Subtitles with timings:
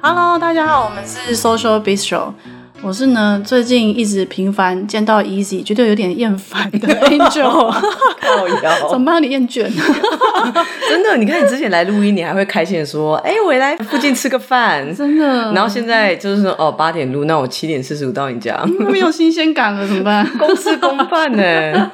[0.00, 2.34] Hello，大家好，我们是 Social Bistro。
[2.84, 7.74] 我是呢，最近一直频繁见到 Easy，觉得有点厌烦的 Angel。
[8.90, 9.22] 怎么办？
[9.22, 9.62] 你厌倦？
[10.88, 11.16] 真的？
[11.16, 15.50] 你看你之前来录音，你还会开心的说：“哎、欸，我来附近吃个饭。”真的。
[15.52, 20.28] 然后现在就是说：“哦，八点录，那我七点四十五到你家。”没有新鲜感了，怎么办？
[20.38, 21.90] 公事公办呢？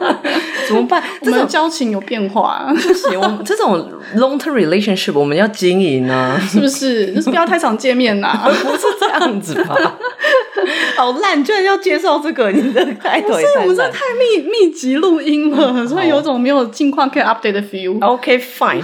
[0.71, 1.03] 怎么办？
[1.21, 2.73] 我们的交情有变化。
[2.75, 7.13] 不行，我们 这种 long term relationship 我们要经营呢，是不是？
[7.15, 9.77] 就是不要太常见面呐， 不是这样子吧？
[10.97, 13.63] 好烂，居然要介绍这个，你的开头也太烂。
[13.63, 17.99] 我们这太密密集录音了，所以有种没有近况可以 update 的 feel。
[18.05, 18.83] OK fine，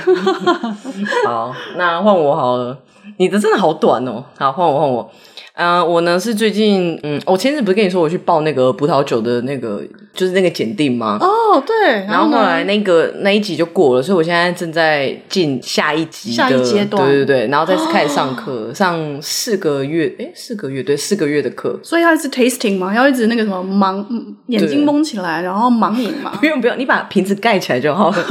[1.27, 2.79] 好，那换我好了。
[3.19, 4.25] 你的真的好短哦。
[4.37, 5.11] 好，换我换我。
[5.55, 9.81] 嗯、呃，我呢是最近，嗯，我前阵子不是跟你说我去报那个葡萄酒的那个，
[10.17, 11.19] 就是那个检定吗？
[11.21, 11.77] 哦，对。
[12.07, 21.79] 然后后来那个那一集就过了，所以我现在正在进下一集的下一阶段，对对对，然后再开始上课，哦、上四个月，哎四个月，对，四个月的课。
[21.83, 24.05] 所以要一直 tasting 嘛，要一直那个什么盲
[24.47, 26.33] 眼睛蒙起来，然后盲饮嘛。
[26.41, 28.17] 不用不用，你把瓶子盖起来就好了。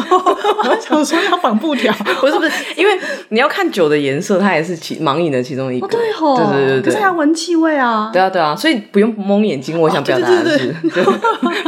[0.68, 2.92] 我想说要绑布条， 不是不是，因为
[3.30, 5.86] 你要看酒的颜色，它也是其盲饮的其中一个。
[5.86, 6.92] 哦对吼，对对对对。
[6.92, 8.10] 可是要闻气味啊。
[8.12, 9.80] 对啊对啊，所以不用蒙眼睛。
[9.80, 10.74] 我想表达的是，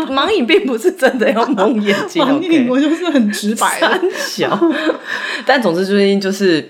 [0.13, 2.23] 盲影并不是真的要蒙眼睛。
[2.25, 4.59] 盲影我就是很直白，三小。
[5.45, 6.67] 但总之最近就是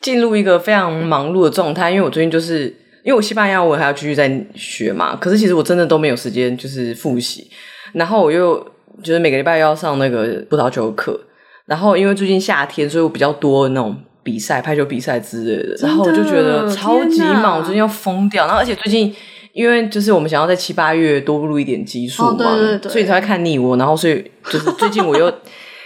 [0.00, 2.64] 进入一个非常忙碌的状态，因为我最近就是
[3.04, 7.48] 因为我西班牙文还要继续在学嘛，可是其实我真的都没有时间就是复习，
[7.92, 8.58] 然后我又
[9.02, 11.18] 就是每个礼拜要上那个葡萄酒课，
[11.66, 13.96] 然后因为最近夏天，所以我比较多那种。
[14.24, 18.46] 比赛、排球比赛之类的，然后我就觉得超级忙，我最近要疯掉。
[18.46, 19.12] 然后而且最近，
[19.52, 23.76] 因为就是我们想要在七八月多录一点集数嘛，哦、对对对，所以才会看腻我。
[23.76, 25.32] 然后所以就是最近我又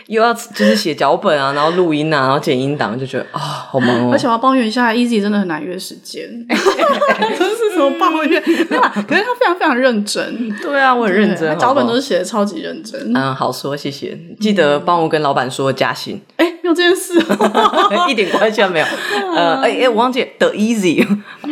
[0.07, 4.11] 又要就是写脚本啊，然后录音啊，然后剪音档，就觉得啊、哦、好忙哦。
[4.13, 8.43] 而且我要抱怨一下，Easy 真的很难约时间， 真是什么抱怨？
[8.43, 8.93] 对吧？
[9.09, 10.51] 可是他非常非常认真。
[10.61, 13.13] 对啊，我很认真，脚本都是写的超级认真。
[13.15, 14.19] 嗯，好说，谢谢。
[14.41, 16.21] 记得帮我跟老板说加薪。
[16.37, 16.53] 哎。
[16.63, 17.17] 有这件事，
[18.11, 18.87] 一点关系都没有。
[19.37, 21.07] 呃，哎、欸、哎，我忘记 The Easy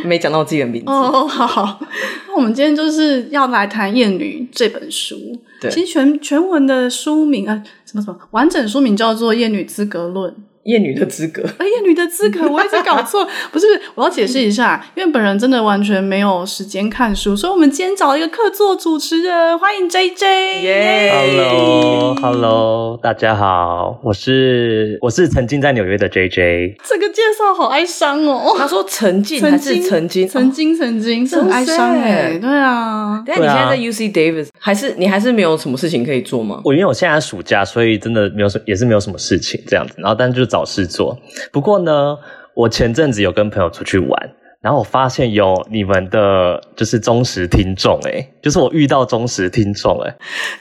[0.04, 0.90] 没讲到我自己的名字。
[0.90, 1.78] 哦，好好。
[2.26, 5.16] 那我们今天就是要来谈《厌女》这本书。
[5.60, 7.62] 对，其实全全文的书名啊，
[7.94, 10.32] 什么什么完整书名叫做《厌女资格论》。
[10.64, 36.62] 厌女的资格， 哎，厌女的资格，我一直搞错， 不是，我要解释一下，因为本人真的完全没有时间看书，所以我们今天找了一个客座主持人，欢迎 JJ，耶 Hello，Hello，大家好，我是我是曾经在纽约的 JJ，这个介绍好哀伤哦，他说曾经还是曾经，曾经曾经是很哀伤哎，对啊，但你现在在 UC Davis，还是你还是没有什么事情可以做吗？
[36.64, 40.48] 我因为我现在暑假，所以真的没有什也是没有什么事情这样子，然后但就。
[40.54, 41.18] 找事做，
[41.50, 42.16] 不过呢，
[42.54, 50.14] 我前阵子有跟朋友出去玩，然后我发现有你们的就是忠实听众，诶，就是我遇到忠实听众，诶，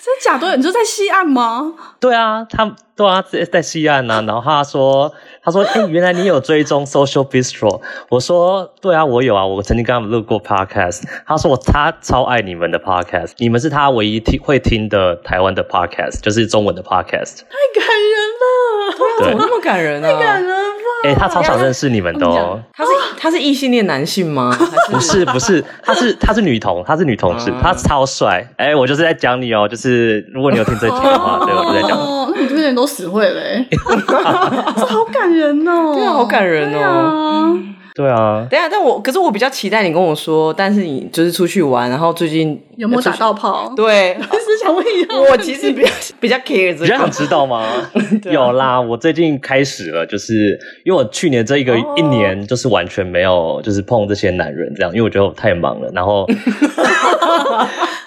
[0.03, 0.57] 真假的？
[0.57, 1.73] 你就在西岸吗？
[1.99, 4.21] 对啊，他对啊，在在西岸啊。
[4.21, 5.11] 然后他说，
[5.43, 7.81] 他说，诶，原来你有追踪 Social Bistro？
[8.09, 11.03] 我说，对啊，我有啊，我曾经跟他们录过 Podcast。
[11.25, 17.39] 他说，我他超爱你们的 Podcast，你们是他唯一听会听的台湾的 Podcast，就是中文的 Podcast。
[17.49, 18.22] 太感人
[19.23, 20.07] 怎么那么感人呢？
[20.07, 20.63] 太感人了！
[21.06, 22.61] 哎，他超想认识你们的哦。
[22.73, 24.56] 他是他是异性恋男性吗？
[24.89, 28.47] 不是不是，他是他是女同，他是女同志，他超帅。
[28.57, 31.97] 哎，我就是在讲你哦，就是如果你有听这句的话，对，我就在讲。
[31.97, 33.41] 哦，那你这边人都死会了，
[34.78, 37.57] 这好感人哦，对啊，好感人哦。
[37.95, 43.71] 对啊，等下，但我可是我比较期待你跟我说，但是你就是出去玩，然后最近有没有打到炮？
[43.75, 47.67] 对， 我是想问一下，我其实比较 比较 care 这个，比较想知道吗？
[48.31, 56.25] 有啦，我最近开始了，就是因为我去年这一个一年就是完全没有就是碰这些男人这样，因为我觉得我太忙了，然后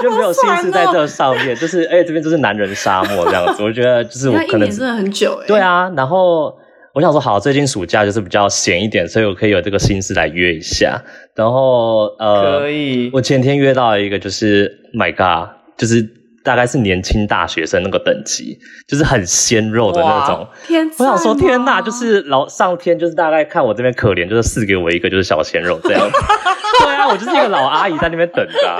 [0.00, 6.52] 就没有心思在这上面，就是哎，这边就是男人沙漠这样子，我觉得就是我可能真的很久哎，对啊，然后。
[6.96, 10.98] 我想说，好，最近暑假就是比较闲一点，所以我可以有这个心思来约一下。
[11.34, 13.10] 然后，呃，可以。
[13.12, 16.02] 我前天约到一个，就是，My God，就是
[16.42, 18.58] 大概是年轻大学生那个等级，
[18.88, 20.48] 就是很鲜肉的那种。
[20.66, 26.00] 天，我想说，天呐，就是老上天，就是大概看我这边可怜，就是赐给我一个就是小鲜肉这样。
[26.80, 28.78] 对啊，我就是一个老阿姨在那边等着，啊，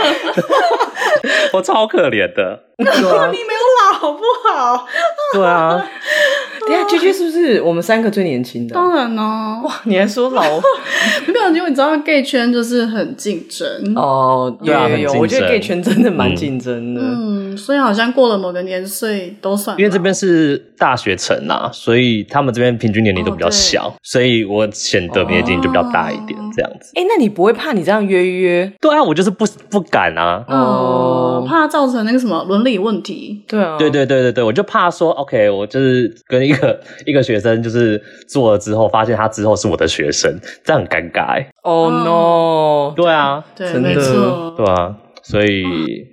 [1.53, 2.61] 我超可怜的。
[2.79, 2.93] 那
[3.29, 4.21] 你没有老好不
[4.53, 4.87] 好？
[5.33, 5.83] 对啊。
[6.67, 8.75] 等下，J J 是不是我们三个最年轻的？
[8.75, 9.63] 当然呢。
[9.65, 10.43] 哇，你还说老？
[11.27, 14.55] 没有，因为你知道 gay 圈就是很竞争哦。
[14.63, 17.01] 有有有，我觉得 gay 圈真的蛮竞争的。
[17.01, 19.79] 嗯，所以好像过了某个年岁都算。
[19.79, 26.93] 因为这边是大学城啊，所以他们这边平均年龄都比较小，所以我显得年龄就比较大一点，这样子。
[26.97, 28.71] 哎，那你不会怕你这样约约？
[28.83, 30.45] 对啊，我就是不不敢啊。
[30.49, 30.86] 哦，
[31.47, 33.43] 怕造成那个什么伦理问题。
[33.47, 40.33] 对啊，对对对对对，我就怕说，OK，我就是跟一个 一个学生，就是做了之后，发现他之后是我的学生，
[40.65, 41.49] 这样很尴尬哎。
[41.63, 42.93] Oh no！
[42.97, 44.95] 对啊，对，没错，对啊。
[45.29, 45.65] 所以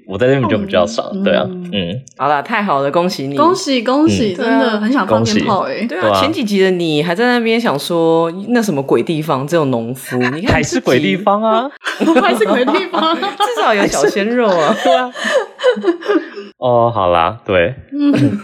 [0.07, 11.69] 我在那边就比较少，对啊，嗯，好啦，太好了，恭喜你，恭喜恭喜，真的很想放鞭炮哎，对啊，前几集的你还在那边想说那什么鬼地方，只有农夫， 你看还是鬼地方啊，
[12.23, 15.11] 还是鬼地方， 至少有小鲜肉啊，对啊，
[16.57, 18.39] 哦，好啦，对，嗯。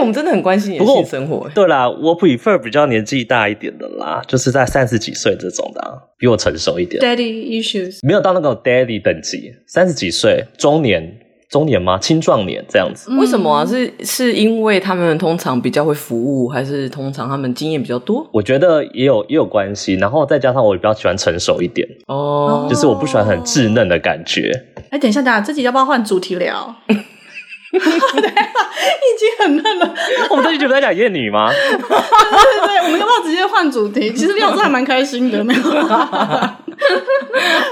[0.00, 1.48] 我们真的很关心你的性生活。
[1.54, 7.02] 对啦，我 prefer 比较年纪大一点的啦，就是在三十几岁这种的，比我成熟一点。
[7.02, 11.18] Daddy issues 没有到那个 daddy 等级，三十几岁，中年，
[11.48, 11.98] 中年吗？
[11.98, 13.10] 青壮年这样子。
[13.18, 13.66] 为什么啊？
[13.66, 18.28] 是是因为他们通常比较会服务，还是通常他们经验比较多？
[18.32, 24.50] 我觉得也有也有关系，然后再加上我比较喜欢成熟一点哦，就是我不喜欢很稚嫩的感觉。
[24.90, 26.74] 哎、欸，等一下，等一下，这集要不要换主题聊？
[27.70, 29.94] 对，已经很嫩了。
[30.30, 31.50] 我们这集不在讲厌女吗？
[31.50, 34.12] 对对对，我们要不要直接换主题？
[34.12, 35.62] 其实廖子还蛮开心的，没有？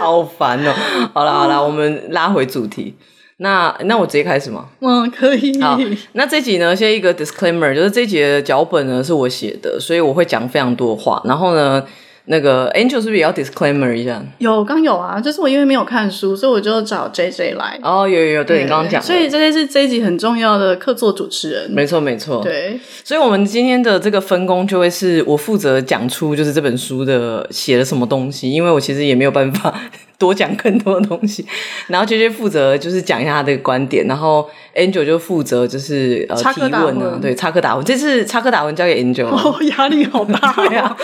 [0.01, 0.73] 好烦哦！
[1.13, 2.95] 好了好了，我们拉回主题。
[3.41, 4.67] 那那我直接开始吗？
[4.81, 5.61] 嗯，可以。
[5.61, 5.79] 好，
[6.13, 11.23] 那这集呢，先一个 disclaimer，就是这集的脚本呢是我写的，所以我会讲非常多话。
[11.25, 11.85] 然后呢，
[12.31, 14.23] 那个 Angel 是不是也要 disclaimer 一下？
[14.39, 17.79] 有，刚有啊，就是我因为没有看书，所以我就找 JJ 来。
[17.83, 21.71] 哦，有有有，对，对你刚刚讲，所以 JJ 是这一集很重要的客座主持人。
[21.71, 29.75] 没错没错，对，所以我们今天的这个分工就会是我负责讲出就是这本书的写了什么东西，因为我其实也没有办法。
[30.19, 31.47] 多讲更多的东西，
[31.87, 34.45] 然后 JJ 负责就是讲一下他的观点，然后
[34.75, 37.83] Angel 就负责就是呃提问呢，对，插科打诨。
[37.85, 40.97] 这次插科打诨交给 Angel，哦，压力好大呀、 啊。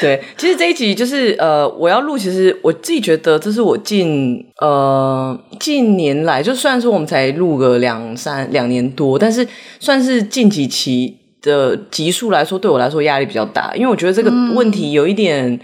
[0.00, 9.46] 对，其实这一集就是呃，我要录，其实我自己觉得这是我近呃近年来，就算是我们才录个两三两年多，但是
[9.78, 15.60] 算是近几期的集数来说，对我来说压力比较大，因为我觉得这个问题有一点。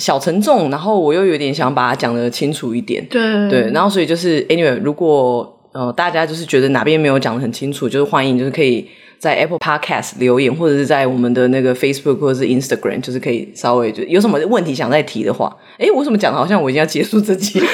[0.00, 3.20] 嗯小沉重，然后我又有点想把它讲得清楚一点，对。
[3.50, 8.88] 对，然后所以就是 anyway，如果呃大家就是觉得哪边没有讲得很清楚，就是欢迎就是可以
[9.20, 17.60] 在 Apple Podcast 留言，或者是在我们的那个 Facebook 或者是 Instagram，就是可以稍微就有什么问题想再提的话，哎，我怎么讲的好像我已经要结束这集。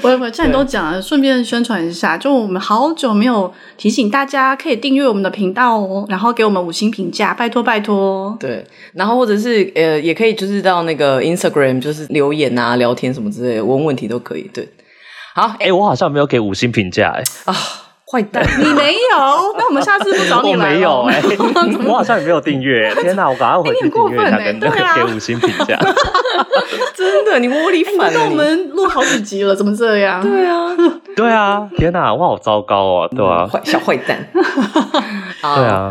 [0.00, 8.36] 不会不会，既然都讲了，顺便宣传一下，就我们好久没有提醒大家可以订阅我们的频道哦，然后给我们五星评价，拜托拜托。
[8.38, 8.64] 对，
[8.94, 14.48] 然后或者是呃，也可以就是到那个 Instagram，就是留言啊、聊天什么之类的，问问题都可以。
[14.54, 14.68] 对，
[15.34, 17.81] 好，哎、欸，我好像没有给五星评价，哎啊。
[18.12, 19.16] 坏蛋，你没有？
[19.56, 20.74] 那我们下次不找你来了。
[20.74, 22.94] 我没有哎、欸， 我好像也没有订阅。
[23.00, 25.78] 天哪，我赶快回去订阅一下，跟那个给五星评价。
[26.94, 28.18] 真的，你窝里反了。
[28.18, 30.20] 那我们录好几集了，怎么这样？
[30.20, 30.76] 对啊，
[31.16, 34.28] 对啊，天哪，我好糟糕哦，对啊，坏小坏蛋。
[34.34, 35.90] 对啊。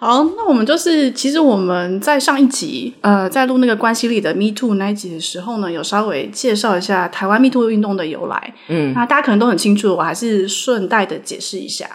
[0.00, 8.54] 好，那我们就是，其实我们在上一集，呃，在录那个关系里的 Me Too 那一集的时候呢，有稍微介绍一下台湾 Me Too 运动的由来。
[8.68, 11.86] 嗯，那大家可能都很清楚，我还是顺带的解释一下。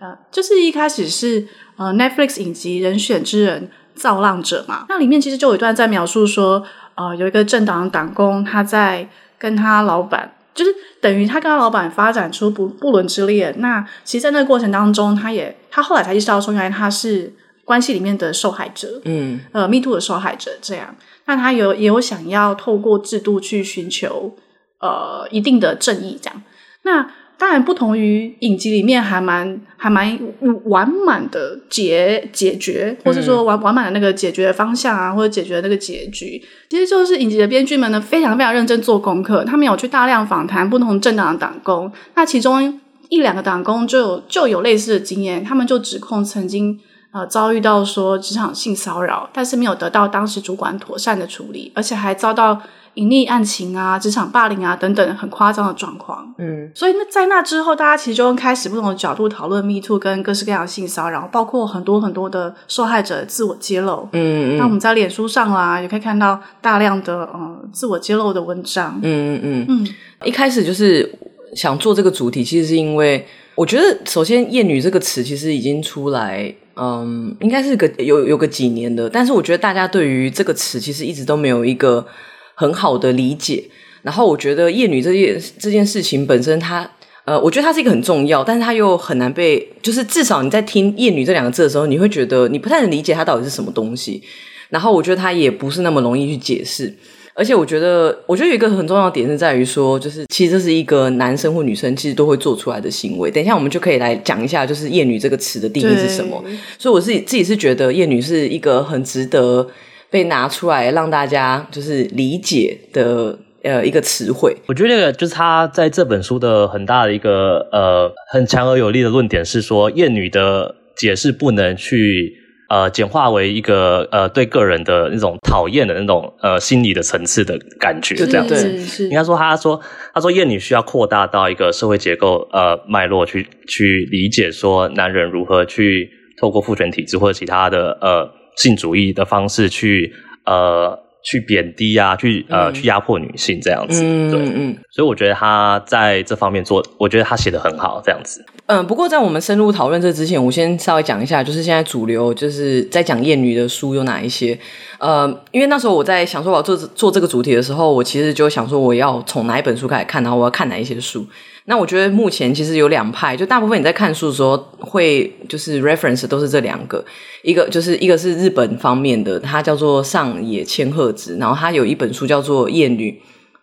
[0.00, 1.46] 呃，就是一开始是
[1.76, 6.62] 呃 Netflix 影集《人选之人造浪者》嘛，那里面其实就有一段在描述说，
[6.94, 9.06] 呃，有一个政党党工他在
[9.38, 13.54] 跟他老板，就是等于他跟他老板发展出不不伦之恋。
[13.58, 17.34] 那其实，在那个过程当中，他也他后来才意识到说，原来他是。
[17.70, 20.92] 关系里面的受害者，嗯，呃，Me Too 的受害者，这样，
[21.26, 24.34] 那他有也有想要透过制度去寻求
[24.80, 26.42] 呃一定的正义，这样。
[26.82, 27.08] 那
[27.38, 30.18] 当然不同于影集里面还蛮还蛮
[30.64, 46.80] 完满的解解决，或是说完完满的那个解决的方向啊，或者解决的那个结局，其实就是影集的编剧们呢非常非常认真做功课，他们有去大量访谈不同政党的党工，那其中一两个党工就有就有类似的经验，他们就指控曾经。
[47.12, 52.62] 呃，遭遇到说职场性骚扰，但是没有得到当时主管妥善的处理，而且还遭到
[52.94, 56.32] 隐匿案情啊、职场霸凌啊等等很夸张的状况。
[56.38, 64.08] 嗯，所以那在那之后，大家其实就开始不同的角度讨论 Me Too 跟各式各样的性骚扰，包括很多很多的受害者自我揭露。
[64.12, 64.58] 嗯嗯。
[64.58, 69.00] 那我们在脸书上啦，也可以看到大量的呃自我揭露的文章。
[69.02, 69.66] 嗯嗯嗯。
[69.68, 69.88] 嗯，
[70.24, 71.12] 一开始就是
[71.56, 73.26] 想做这个主题，其实是因为
[73.56, 76.54] 我觉得，首先“厌女”这个词其实已经出来。
[76.76, 82.06] 嗯，应该是个有有个几年的，但是我觉得大家对于这个词其实一直都没有一个
[82.54, 83.64] 很好的理解。
[84.02, 86.90] 然后我觉得厌女这件这件事情本身它，
[87.26, 94.22] 呃，我觉得它是一个很重要，但是它又很难被，就是至少你在听厌女这两个字的时候，你会觉得你不太能理解它到底是什么东西。
[94.70, 96.94] 然后我觉得它也不是那么容易去解释。
[97.40, 103.30] 而且我觉得，我觉得有一个很重要的点是在于说，就是其实这是一个男生或女生其实都会做出来的行为。
[103.30, 106.44] 等一下我们就可以来讲一下，就是厌女这个词的定义是什么。
[106.78, 109.66] 所以我自己自己是觉得厌女是一个很值得
[110.10, 114.54] 被拿出来让大家就是理解的呃一个词汇。
[114.66, 122.36] 我觉得就是他在这本书的很大的一个呃很强而有力的论点是说，厌女的解释不能去。
[122.70, 129.04] 呃，简化为一个呃，对个人的那种讨厌的那种呃心理的层次的感觉，这样子。
[129.08, 129.80] 应该说，他说，
[130.14, 136.08] 他说厌女需要扩大到一个社会结构呃脉络去去理解，说男人如何去
[136.40, 140.12] 透过父权体制或者其他的呃性主义的方式去
[140.46, 144.02] 呃去贬低啊，去呃、嗯、去压迫女性这样子。
[144.04, 144.76] 嗯对嗯。
[144.90, 148.44] 所以我觉得他在这方面做，我觉得他写的很好，这样子。
[148.66, 154.56] 嗯，不过在我们深入讨论这之前，我先稍微讲一下，就是现在主流就是在讲厌女的书有哪一些。
[154.98, 161.26] 呃，因为那时候我在想说我要做做这个主题的时候，我其实就想说我要从哪一本书开始看，然后我要看哪一些书。
[161.66, 167.04] 那我觉得目前其实有两派，就大部分你在看书的时候会就是 reference 都是这两个，
[167.42, 173.10] 一个就是一个是日本方面的，它叫做上野千鹤子，然后他有一本书叫做《厌女》，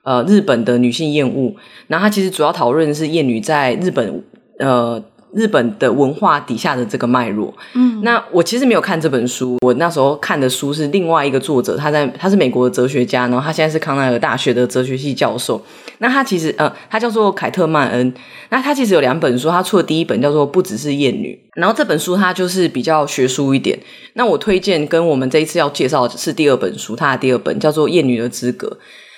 [0.03, 1.53] 呃，日本的女性厌恶，
[1.87, 4.23] 然后它其实主要讨论的是厌女在日本。
[4.59, 4.99] 呃，
[5.33, 15.61] 日本的文化底下的这个脉络，嗯，那我其实没有看这本书，我那时候看的书是另外一个作者，他在他是美国的哲学家，然后他现在是康奈尔大学的哲学系教授。
[15.99, 18.13] 那他其实呃，他叫做凯特曼恩，
[18.49, 23.77] 那他其实有两本书，他出的第一本叫做《不只是厌女》，然后这本书他就是比较学术一点。
[24.13, 28.67] 那我推荐跟我们这一次要介绍的是第二本书，他的第二本叫做《厌女的资格》。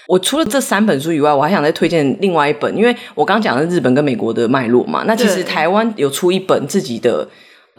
[0.08, 5.04] 我除了这三本书以外，我还想再推荐另外一本，因为我刚刚讲的日本跟美国的脉络嘛。
[5.06, 7.28] 那其实台湾有出一本自己的，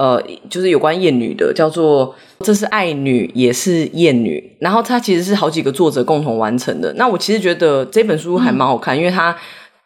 [0.01, 2.15] 呃，就是有关厌女的，叫做
[2.45, 6.91] 《这是爱女也是厌女》，然后它其实是好几个作者共同完成的。
[6.95, 9.37] 那我其实觉得这本书还蛮好看，嗯、因为它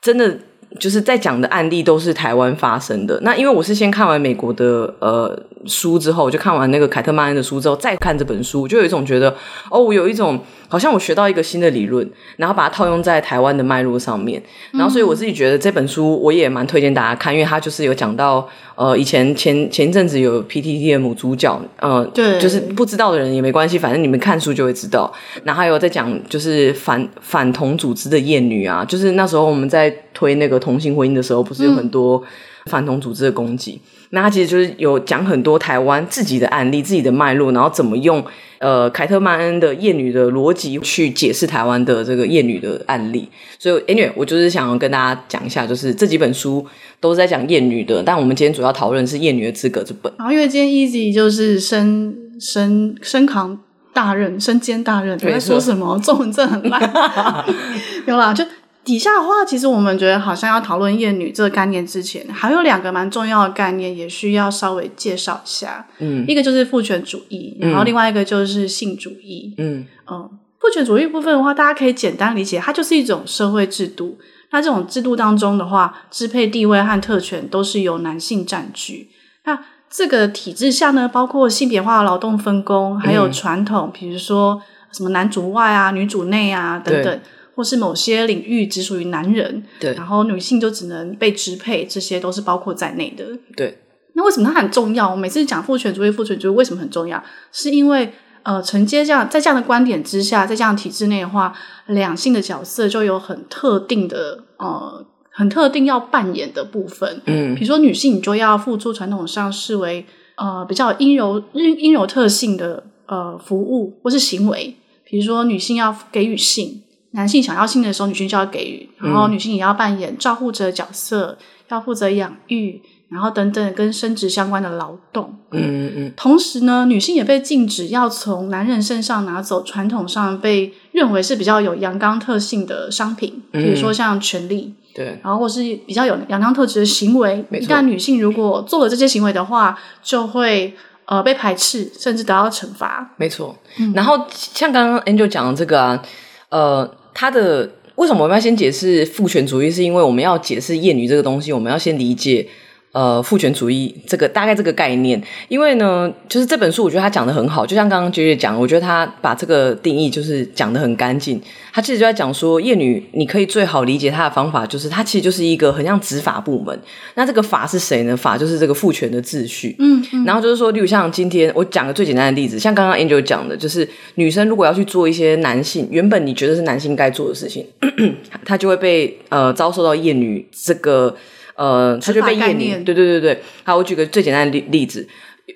[0.00, 0.38] 真的。
[0.80, 3.16] 就是在讲的案例都是台湾发生的。
[3.22, 9.32] 那因为我是先看完美国的呃书之后，就看完那个凯特曼恩的书之后，再看这本书，就有一种觉得
[9.70, 10.36] 哦，我有一种
[10.68, 14.42] 好像我学到一个新的理论，然后把它套用在台湾的脉络上面。
[14.72, 25.12] 然后所以我自己觉得这本书我也蛮推荐大家看，因为它就是有讲到呃以前前前一阵子有 PTT 的母主角，呃对，就是不知道的人也没关系，反正你们看书就会知道。
[25.44, 29.94] 然后还有在讲就是反反同组织的厌女啊，就是那时候我们在。
[30.14, 32.22] 推那个同性婚姻的时候，不是有很多
[32.66, 33.72] 反同组织的攻击？
[33.72, 38.24] 嗯、那他其实就是有讲很多台湾自己的案例、自己的脉络，然后怎么用
[38.58, 43.28] 呃凯特曼恩的厌女的逻辑去解释台湾的这个厌女的案例。
[43.58, 46.66] 所以，anyway，我就是想要跟大家讲一下，就是这几本书
[47.00, 50.12] 都是在讲厌女的，但我们今天主要讨论是《厌女的资格》这本。
[50.18, 53.58] 然后，因为今天 Easy 就是身身身扛
[53.92, 55.98] 大任、身兼大任，你在说什么？
[56.02, 57.44] 中文真的很烂，
[58.06, 58.44] 有啦，就。
[58.84, 65.86] 底下的话，其实我们觉得好像要讨论厌女这个概念之前，还有两个蛮重要的概念，也需要稍微介绍一下。
[65.98, 69.54] 嗯，一个就是父权主义，然后另外一个就是性主义。
[69.56, 74.18] 嗯嗯，父权主义部分的话，大家可以简单理解，它就是一种社会制度。
[74.50, 79.08] 那这种制度当中的话，支配地位和特权都是由男性占据。
[79.44, 79.58] 那
[79.90, 84.60] 这个体制下呢，包括性别化的劳动分工，还有传统，比如说
[84.92, 87.20] 什么男主外啊、女主内啊等等。
[87.54, 93.24] 或是某些领域只属于男人，对，然后女性就只能被支配，这些都是包括在内的。
[93.56, 93.78] 对，
[94.14, 95.10] 那为什么它很重要？
[95.10, 97.22] 我每次讲父权主义，父权主义为什么很重要？
[97.52, 101.56] 是因为呃，承接这样在这样的观点之下，在这样的体制内的话，
[101.86, 107.22] 两性的角色就有很特定的呃，很特定要扮演的部分。
[107.26, 110.04] 嗯，比如说女性，你就要付出传统上视为
[110.36, 116.82] 呃比较阴柔阴阴柔特性的呃服务或是行为，比如说女性要给予性。
[117.14, 125.36] 男性想要性的时候，女性就要给予，然后女性也要扮演照护者角色，嗯、要负责养育，然后等等跟生殖相关的劳动。
[125.52, 126.12] 嗯嗯嗯。
[126.16, 137.44] 同时呢，女性也被禁止要从男人身上拿走传统上被认为是比较有阳刚特性的商品，比如说像权力，对，然后或是比较有阳刚特质的行为。
[137.52, 143.14] 一旦女性如果做了这些行为的话，就会呃被排斥，甚至得到惩罚。
[143.16, 143.56] 没错。
[143.78, 146.02] 嗯、然后像刚刚 Angel 讲的这个啊，
[146.48, 146.96] 呃。
[147.14, 149.70] 他的为什么我们要先解释父权主义？
[149.70, 152.46] 是因为我们要解释厌女这个东西，我们要先理解
[152.94, 161.42] 呃，父权主义这个大概这个概念，因为呢，就是这本书我觉得他讲得很好，就像刚刚 JJ 讲，我觉得他把这个定义就是讲得很干净。
[161.72, 166.78] 他其实就在讲说，厌女你可以最好理解他的方法，就是他其实就是一个很像执法部门。
[167.16, 168.16] 那这个法是谁呢？
[168.16, 169.74] 法就是这个父权的秩序。
[169.80, 177.66] 嗯，嗯，然后就是说，例如像今天我讲个最简单的例子，像刚刚 Angel 讲的，就是女生如果要去做一些男性原本你觉得是男性该做的事情，
[178.46, 181.16] 他就会被呃遭受到厌女这个。
[181.56, 183.42] 呃，他就被厌女，对对对对。
[183.62, 185.06] 好，我举个最简单的例例子，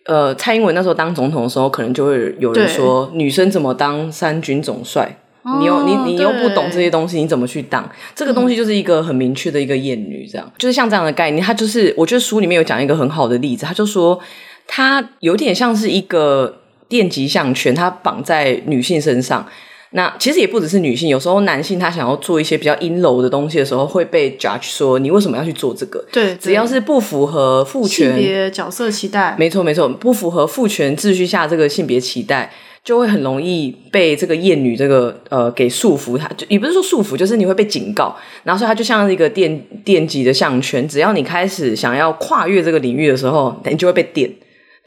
[0.05, 5.19] 呃，蔡英文那时候当总统的时候，可能就会有人说，女生怎么当三军总帅？
[5.43, 7.89] 哦、你又你你又不懂这些东西，你怎么去当？
[8.15, 11.43] 这个东西就是一个很明确的一个厌女，这样、嗯、就是像这样的概念。
[11.43, 14.19] 他就是，我觉得书里面有讲一个很好的例子，他就说，
[14.67, 19.47] 他有点像是一个电极项圈，他绑在女性身上。
[19.93, 26.05] 那其实也不只是女性，有时候男性他想要做一些比较阴柔的东西的时候，会被 judge 说，你为什么要去做这个？
[26.13, 32.53] 对，只要是不符合父权性别角色期待，没错没错，不符合父权秩序下这个性别期待，
[32.85, 36.19] 就会很容易被这个厌女这个呃给束缚。
[36.19, 38.15] 他就也不是说束缚，就是你会被警告，
[38.45, 44.31] 然后所以它就像一个电电极的项圈，只要你开始想要跨越这个领域的时候，你就会被电。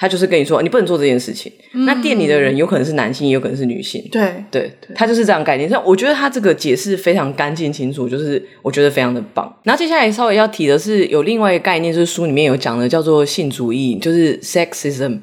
[0.02, 1.52] 他就是跟你说，你不能做这件事情。
[1.74, 4.04] 嗯、那店里的人有可能是男性，也有可能是女性。
[4.12, 5.70] 对对，他就是这样概念。
[5.70, 9.56] 所以我觉得他这个解释非常干净清楚，就是我觉得非常的棒。
[9.62, 15.20] 然后接下来稍微要提的是，有另外一个概念，就是书里面有讲的，叫做性主义，就是 sexism。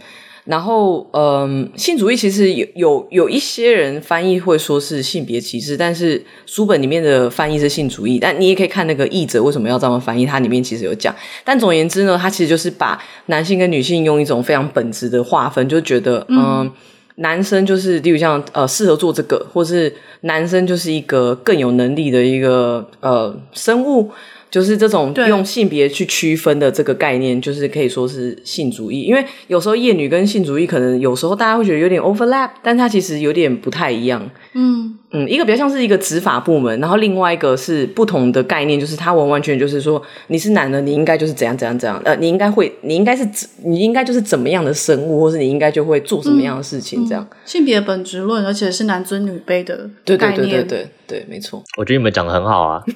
[0.49, 8.19] 然后，嗯，性主义其实有有有一些人翻译会说是性别歧视，但是书本里面的翻译是性主义。
[8.19, 11.15] 但你也可以看那个译者为什么要这么翻译，它里面其实有讲。
[11.45, 16.73] 但总而言之呢，它其实就是把男性跟女性用一种非常本质的划分，就觉得，嗯，嗯
[17.17, 24.11] 男生就是例如像呃适合做这个，或是男生就是一个更有能力的一个呃生物。
[24.51, 29.03] 就是这种用性别去区分的这个概念，就是可以说是性主义。
[29.03, 34.31] 因为有时候夜女跟性主义可能有时候大家会觉得有点 overlap，但它其实有点不太一样。
[34.55, 41.99] 嗯嗯，一个比较像是一个执法部门，然后另外一个是不同的概念，就是它完完全全就是说你是男的，你应该就是怎样怎样怎样。
[42.05, 43.27] 呃，你应该会，你应该是
[43.65, 47.25] 你应该就是怎么样的生物，或是你应该就会做什么样的事情，这样。
[47.25, 50.37] 嗯嗯、性别本质论，而且是男尊女卑的概念。
[50.37, 51.63] 对对对对对对，没错。
[51.79, 52.83] 我觉得你们讲的很好啊。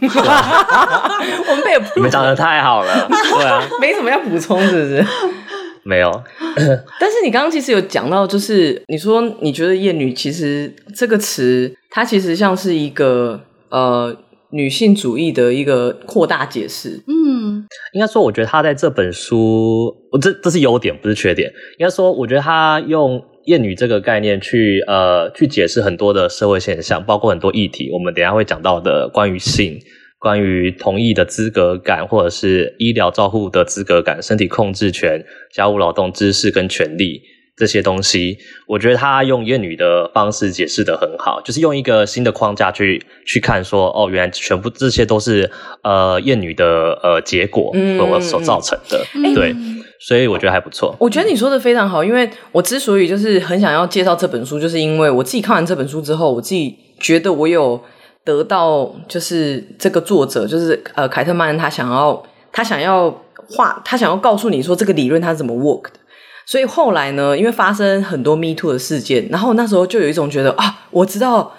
[1.48, 5.06] 我们被你们讲的太好了， 对啊，没什么要补充，是不是？
[5.84, 6.10] 没有。
[7.00, 13.40] 但是你刚刚其实有讲到，就是你说你觉得“厌女”其实这个词，它其实像是一个
[13.70, 14.16] 呃
[14.50, 17.02] 女性主义的一个扩大解释。
[17.06, 21.50] 嗯，应该说，我觉得他在这本书，我这这是优点，不是缺点。
[21.78, 27.90] 应该说，我觉得他用“厌女”这个概念去呃去解释很多的社会现象，包括很多议题。
[27.92, 29.80] 我们等一下会讲到的关于性。
[30.22, 37.20] 关于同意的资格感，或者是医疗照护的资格感、身体控制权、家务劳动知识跟权利
[37.56, 45.50] 这些东西，我觉得他用厌女的方式解释得很好，就是用一个新的框架去去看说，哦，原来全部这些都是
[45.82, 49.52] 呃厌女的呃结果所所造成的，嗯、对，
[49.98, 50.94] 所以我觉得还不错。
[51.00, 57.82] 我觉得你说的非常好，因为我之所以就是很想要介绍这本书，就是因为我自己看完这本书之后，我自己觉得我有。
[58.24, 63.10] 得到就是这个作者，就是呃凯特曼，他想要他想要
[63.48, 65.92] 画，他想要告诉你说这个理论他是怎么 work 的。
[66.46, 71.52] 所以后来呢，因为发生很多 Me Too 的事件，然后那时候就有一种觉得啊，我知道。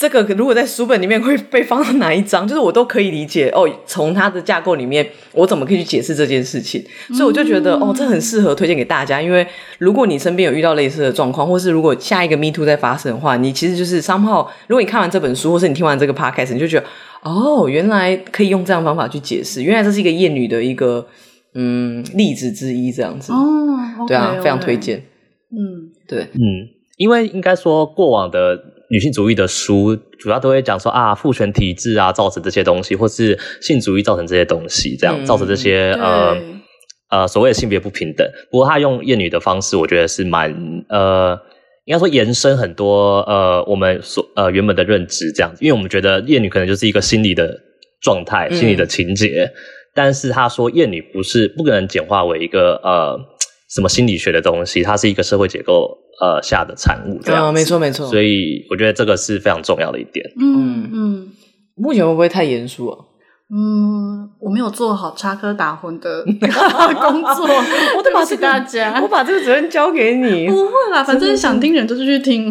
[0.00, 3.68] 这个如果在书本里面会被放到哪一章， 就是我都可以理解哦。
[3.84, 6.82] 从它的架构里面，我怎么可以去解释这件事情？
[7.12, 9.20] 所以我就觉得哦，这很适合推荐给大家。
[9.20, 9.46] 因为
[9.78, 16.86] 如果你身边有遇到类似的状况，或是如果下一个 Me Too 在发生的话，你其实就是 somehow，如果你看完这本书，或是你听完这个 podcast，你就觉得
[17.22, 19.62] 哦，原来可以用这样的方法去解释。
[19.62, 21.06] 原来这是一个厌女的一个
[21.54, 23.36] 嗯例子之一，这样子哦。
[23.98, 25.04] Okay, 对啊非常推荐。
[25.50, 28.58] 嗯，对，嗯，因为应该说过往的。
[28.90, 36.36] 女性主义的书主要都会讲说啊，父权体制啊造成这些东西，或是性主义造成这些东西，这样、嗯、造成这些呃
[37.08, 38.28] 呃所谓的性别不平等。
[38.50, 40.52] 不过他用厌女的方式，我觉得是蛮
[40.88, 41.38] 呃，
[41.84, 47.56] 应该说延伸很多呃我们所呃原本的认知这样子，因为我们觉得厌女可能就是一个心理的
[48.02, 49.52] 状态、心理的情节，嗯、
[49.94, 53.16] 但是他说厌女不是不可能简化为一个呃
[53.72, 55.96] 什么心理学的东西，它是一个社会结构。
[56.20, 60.24] 呃，下的产物这样，啊，没错没错，所以我觉得这个是非常重要的一点。
[60.38, 61.28] 嗯嗯，
[61.76, 62.98] 目前会不会太严肃啊？
[63.52, 66.22] 嗯，我没有做好插科打诨的
[67.02, 67.48] 工作，
[67.96, 70.46] 我对不起大家，我把这个责任交给你。
[70.46, 72.46] 不会啦，反正想听人就是去听。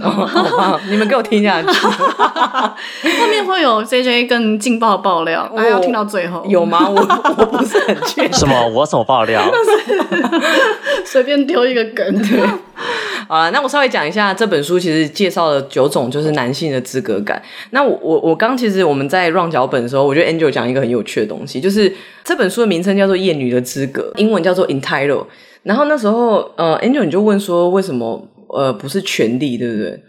[0.89, 1.67] 你们给我听下去。
[1.71, 6.43] 后面会有 JJ 更劲爆的爆料，大家要听到最后。
[6.49, 6.89] 有吗？
[6.89, 8.33] 我我不是很确 定。
[8.33, 8.67] 什么？
[8.67, 9.41] 我什么爆料？
[11.05, 12.05] 随便丢一个梗。
[13.29, 13.35] 对。
[13.35, 17.39] 好了，那我稍微讲一下这本书，其实介绍了九种就是男性的资格感。
[17.69, 25.27] 那我我我刚其实我们在 run 脚本的时候，我觉得 Angel 讲一个很有趣的东西，就是这本书的名称叫做《厌女的资格》，英文叫做 Entitled。
[25.61, 30.03] 然后那时候呃，Angel 你就问说，为什么呃不是权利，对不对？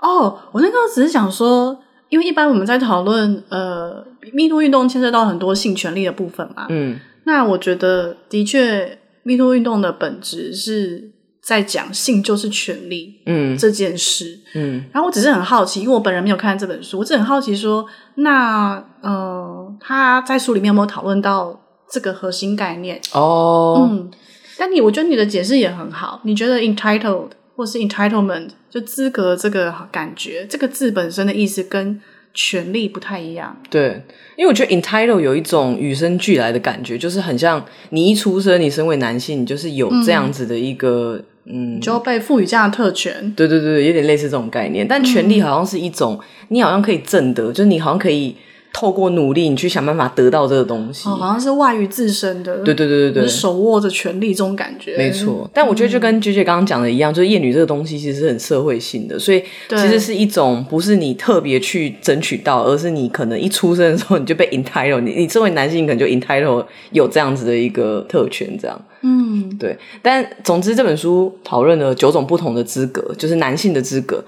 [0.00, 1.76] 哦，我那时候只是想说，
[2.08, 6.66] 因为一般我们在讨论呃，MeToo 运动牵涉到很多性权利的部分嘛。
[6.68, 11.10] 嗯，那我觉得的确，MeToo 运动的本质是。
[11.42, 17.84] 在讲性就是权利，嗯，这件事，嗯，然后我只是很好奇，因为我本人没有看这本书，我只很好奇说，
[18.16, 23.00] 那呃，他在书里面有没有讨论到这个核心概念？
[23.12, 24.10] 哦，嗯，
[24.58, 32.00] 但你我觉得你的解释也很好，你觉得 entitled 或是 entitlement 就资格这个感觉，这个字本身的意思跟
[32.34, 33.56] 权利不太一样。
[33.68, 34.02] 对，
[34.36, 41.16] 因为我觉得 entitled 有一种与生俱来的感觉，就是很像你一出生，你身为男性，你就是有这样子的一个。
[41.16, 44.86] 嗯嗯，就被赋予这样的特权，对对对，有点类似这种概念。
[44.86, 48.36] 但权利好像是一种，嗯、你好像可以挣得，就是你好像可以
[48.72, 51.08] 透过努力，你去想办法得到这个东西。
[51.08, 52.58] 哦，好像是外于自身的。
[52.58, 55.50] 对对对对对，手握着权力这种感觉，没错。
[55.52, 68.80] 但我觉得就跟 JJ 刚刚讲的一样，就是厌女这个东西其实是很社会性的，所以其实是一种不是你特别去争取到，而是你可能一出生的时候你就被 entitled，你你作为男性可能就 entitled 有这样子的一个特权，这样。
[69.02, 74.22] 嗯，对，但总之这本书讨论了九种不同的资格，就是男性的资格。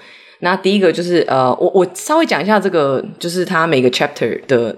[0.44, 4.76] 那第一个就是呃，我我稍微讲一下这个，就是他每个 chapter 的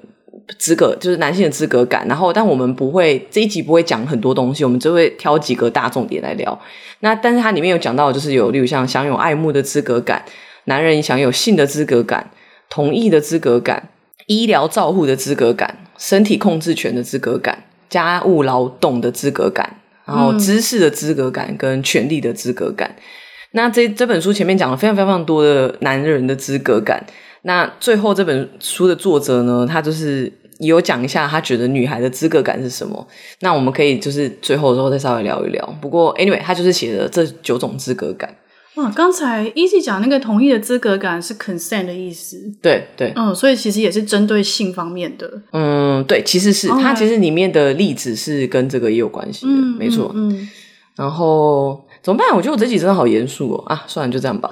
[0.59, 2.07] 资格，就是男性的资格感。
[2.07, 6.61] 然后，但我们不会这一集不会讲很多东西，我们只会挑几个大重点来聊。
[7.00, 10.22] 那但是它里面有讲到，就是有例如像享有爱慕的资格感，
[10.66, 12.31] 男人享有性的资格感，
[12.68, 13.88] 同意的资格感，
[14.27, 19.79] 医疗照护的资格感，身体控制权的资格感，家务劳动的资格感。
[20.05, 23.03] 然后知识的资格感跟权利的资格感，嗯、
[23.55, 27.05] 那这这本书前面讲了非常非常多的男人的资格感。
[27.43, 33.07] 那最后这本书的作者呢，他就是也有讲一下他觉得女孩的资格感是什么。
[33.40, 35.79] 那我们可以就是最后的时候再稍微聊一聊。
[35.81, 38.35] 不过 anyway，他就是写的这九种资格感。
[38.75, 50.49] 哇，刚才 Easy 讲那个同意的资格感是 consent 的意思，对对，嗯，所以其实也是针对性方面的，嗯，对，其实是.它其实里面的例子是跟这个也有关系的，嗯、没错，嗯，嗯
[50.97, 52.29] 然后怎么办？
[52.37, 54.51] 我觉得我这集真的好严肃哦，啊，算了，就这样吧。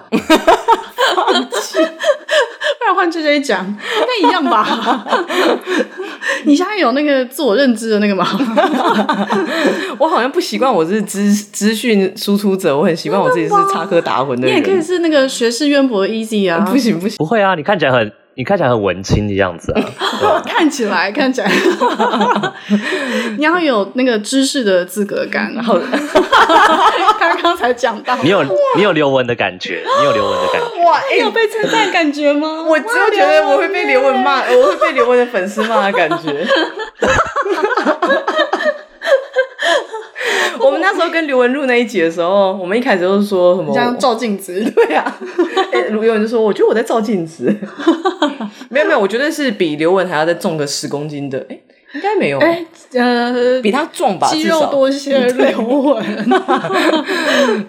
[2.78, 5.06] 不然换 JJ 讲，应该一样吧？
[6.44, 8.26] 你现在有那个自我认知的那个吗？
[9.98, 14.56] 我好像不习惯，我是资资讯输出者，我很习惯我自己是插科打诨的人。
[14.56, 18.10] 你也可以是那个学识渊博的 Easy 啊，不行不行，不会啊，你看起来很。
[18.34, 20.42] 你看起来很文青的样子啊！
[20.48, 21.50] 看起来，看起来，
[23.36, 25.52] 你要有那个知识的资格感。
[25.54, 25.78] 然后，
[27.18, 28.42] 他刚才讲到，你有
[28.76, 30.82] 你有刘雯的感觉，你有刘雯的感觉。
[30.84, 32.62] 哇，你有被称赞的感觉吗？
[32.66, 36.46] 我只有觉得我会被刘雯骂，我会被刘雯的粉丝骂的感觉。
[40.60, 43.72] 我们那时候跟刘雯录那一集的时候，我们一开始都是说什么？
[43.74, 45.18] 像照镜子， 对啊。
[45.90, 47.44] 刘雯就说：“我觉得我在照镜子。”
[48.68, 51.44] 没有没有，我觉得是比刘文还要再重个十公斤的。
[51.48, 51.58] 哎，
[51.94, 52.38] 应该没有。
[52.38, 55.18] 哎，呃，比他重吧，肌肉多些。
[55.26, 56.04] 刘雯。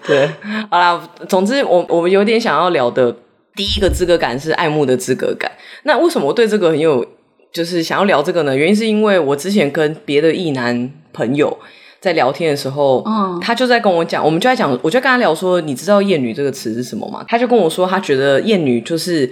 [0.06, 0.30] 对，
[0.70, 3.14] 好啦，总之我我们有点想要聊的
[3.54, 5.50] 第一个资格感是爱慕的资格感。
[5.82, 7.04] 那为什么我对这个很有
[7.52, 8.56] 就是想要聊这个呢？
[8.56, 11.58] 原因是因为我之前跟别的异男朋友。
[12.04, 17.24] 在聊天的时候，嗯，他就在跟我讲，我们就在讲，我就跟他聊说，你知道“厌女”这个词是什么吗？
[17.26, 19.30] 他就跟我说，他觉得“厌女”就是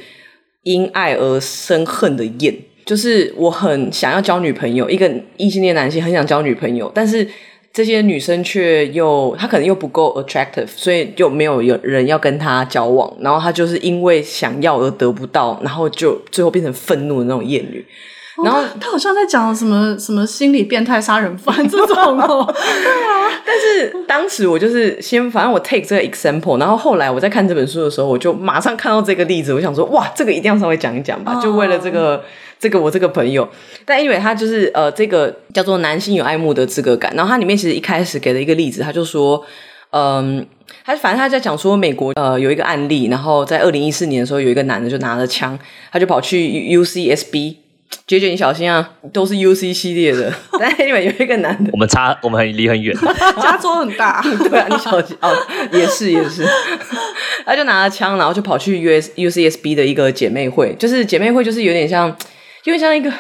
[0.63, 2.57] 因爱而生恨的厌，
[2.87, 7.29] 就是我很想要交女朋友，一个异性恋男性很想交女朋友，但是
[7.75, 17.85] 这些女生却又他可能又不够 attractive，所以就没有有人要跟他交往，然后他就是因为想要而得不到，然后就最后变成愤怒的那种厌女。
[18.45, 23.43] 然后、哦、他，他好像在讲什么什么心理变态杀人犯 这种哦，对啊。
[23.45, 32.21] 但是当时我就是先，反正我 take 这个 example，然后后来我在看这本书的时候，我就马上看到这个例子，我想说哇，这个一定要稍微讲一讲吧，就为了这个、哦、
[32.59, 33.47] 这个我这个朋友。
[33.85, 39.45] 但因为他就是呃，这个叫做男性有爱慕的资格感，然后他里面其实一开始给了一个例子，他就说，
[39.91, 40.47] 嗯，
[40.85, 45.59] 他反正他在讲说美国呃有一个案例，然后在二零一四年的时候，有一个男的就拿着枪，
[45.91, 47.57] 他就跑去 UCSB。
[48.07, 50.33] 姐姐你小心啊，都是 UC 系列的。
[50.59, 52.97] 但 anyway 有一个男的，我们差我们很离很远，
[53.41, 55.31] 加州很大， 对啊，你小心哦，
[55.73, 56.47] 也是也是。
[57.45, 62.09] 他就拿着枪，然后就跑去 US UCSB 的一个姐妹会，就是姐妹会，就是有点像，
[62.65, 63.13] 有点像一个。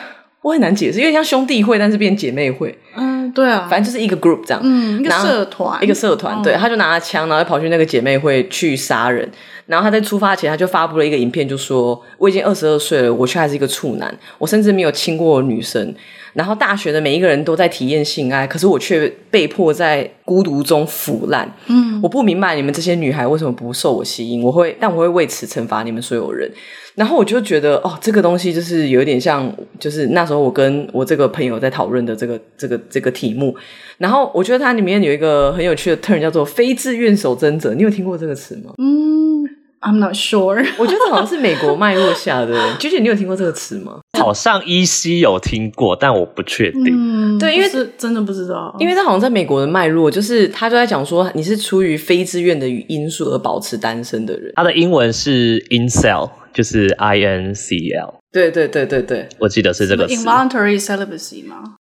[0.42, 2.76] 我很难解释，有点像兄弟会，但是变姐妹会。
[2.96, 4.60] 嗯，对啊，反正就是一个 group 这样。
[4.62, 6.42] 嗯，一个社团，一个社团。
[6.42, 9.28] 对，他就拿着枪，然后跑去那个姐妹会去杀人。
[9.66, 15.94] 然后他在出发前，他就发布了一个影片，就说：“我已经二十二岁了，我却还是一个处男，我甚至没有亲过女生。
[16.34, 21.50] 然后大学的每一个人都在体验性爱，可是我却被迫在孤独中腐烂。
[21.66, 26.50] 嗯，我不明白你们这些女孩为什么不受我吸引，我会，但我会为此惩罚你们所有人。”
[26.94, 33.56] 然后我就觉得哦，这个东西就是有点像，就是那时候我跟我这个朋友在讨论的这个这个这个题目。
[33.96, 38.72] 然后我觉得它里面有一个很有趣的 turn 叫做“非自愿守贞者”，你有听过这个词吗？
[38.76, 39.42] 嗯
[39.82, 40.66] ，I'm not sure。
[40.78, 42.56] 我觉得好像是美国脉络下的。
[42.78, 44.00] 啾啾，你有听过这个词吗？
[44.18, 46.86] 好像依稀有听过，但我不确定。
[46.90, 54.52] 嗯，对，因为是真的不知道，因为他好像在美国的脉络，就是他就在讲说，你是出于非自愿的因素而保持单身的人。
[54.56, 56.30] 他的英文是 incel。
[56.54, 60.14] 就是 I N C L，对对对对对，我记得是这个词。
[60.14, 61.76] Involuntary celibacy 吗？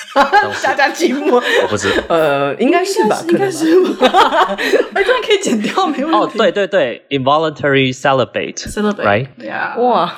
[0.62, 2.02] 大家寂寞，我不知道。
[2.08, 4.08] 呃，应该是吧，应该是吧。
[4.94, 6.18] 哎，这可以剪掉，没问题。
[6.18, 9.28] 哦，对对对，involuntary celibate，right？
[9.80, 10.12] 哇，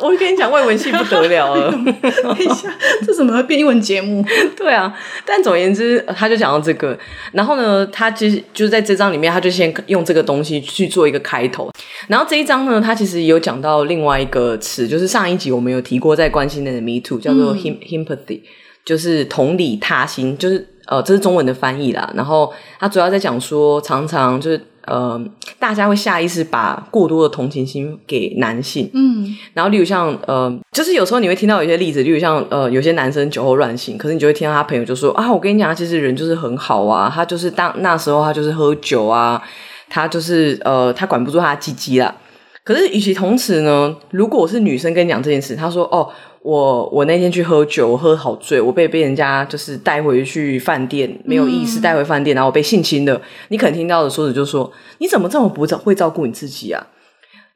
[0.00, 1.70] 我跟你讲，外文系不得了了。
[2.22, 2.72] 等一下，
[3.06, 4.24] 这怎么会变英文节目？
[4.56, 4.92] 对啊，
[5.26, 6.96] 但总而言之，他就讲到这个。
[7.32, 11.70] 然后呢，他其实就是在这章里面，他就先用这个东西去做一个开头。
[12.08, 18.40] 然后这一章呢，他其实有讲到另外一个词，就是上一集我们有提过，在关心内的 Me Too，叫做 him himpathy。
[18.84, 22.12] 就是同理他心，就是呃，这是中文的翻译啦。
[22.14, 25.18] 然后他主要在讲说，常常就是呃，
[25.58, 29.34] 大家会下意识把过多的同情心给男性，嗯。
[29.54, 39.42] 然后例如像呃，就是有时候你会听到有些例子，例如像呃，有些男生酒后乱性，可是你就会听到他朋友就说啊，我跟你讲，其实人就是很好啊，他就是当那时候他就是喝酒啊，
[39.88, 42.14] 他就是呃，他管不住他的鸡鸡啦。
[42.62, 46.10] 可是与其同时呢，如果我是女生跟你讲这件事，他说哦。
[46.44, 53.18] 我我那天去喝酒，我喝好醉，我被被人家就是带回去饭店，没有意识带回饭店，然后我被性侵了。
[53.48, 56.86] 你可能听到的说辞就是说，你怎么这么不照会照顾你自己啊？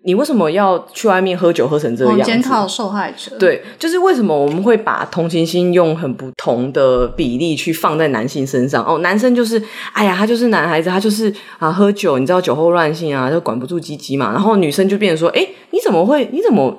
[0.05, 2.24] 你为什么要去外面喝酒喝成这个样子？
[2.24, 3.37] 检讨受害者。
[3.38, 8.83] 对，就是为什么我们会把同情心用很不同的比例去放在男性身上？
[8.87, 14.33] 哦，男生就是，哎呀，他就是男孩子，他就是啊，喝酒，你知道酒后乱性啊，就管不住鸡鸡嘛。
[14.33, 16.27] 然后女生就变成说，哎，你怎么会？
[16.33, 16.74] 你怎么？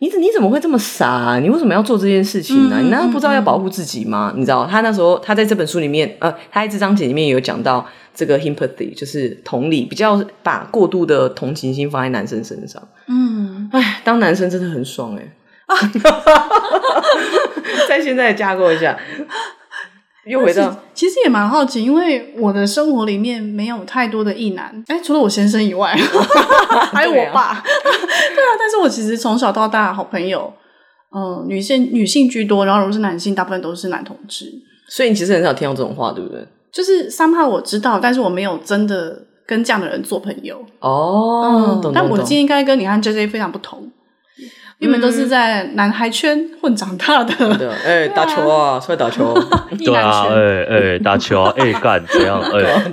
[0.00, 1.40] 你怎你怎么会这么傻啊？
[1.40, 2.76] 你为什么要做这件事情呢？
[2.78, 4.32] 嗯、你难道不知道要保护自己吗？
[4.34, 7.84] 嗯、你知道他那时候他在这本书里面，呃，他在这章节里面有讲到
[8.14, 12.80] 这个 himpathy，就是同理，比较把过度的同情心放在男生身上。
[13.08, 15.32] 嗯，哎，当男生真的很爽哎！
[15.66, 15.74] 啊，
[17.88, 18.96] 在现在的架构下。
[20.28, 25.96] 又回到，其实也蛮好奇，因为我的生活里面没有太多的异男，哎，除了我先生以外，
[26.92, 27.62] 还有我爸。
[27.64, 30.52] 对啊，但是我其实从小到大好朋友，
[31.14, 34.46] 嗯、呃，女性女性居多，然后如果是男性，大部分都是男同志。
[34.88, 36.46] 所以你其实很少听到这种话，对不对？
[36.72, 40.62] 就是三怕我知道，但是我没有真的跟这样的人做朋友。
[40.80, 43.90] 哦，嗯、但我今天应该跟你和 JJ 非常不同。
[44.80, 49.34] 你们都是在男孩圈混长大的，哎、嗯欸，打球啊，出来打球，
[49.84, 52.92] 对啊，哎哎、欸，打球啊， 哎、欸，干这样，哎、欸，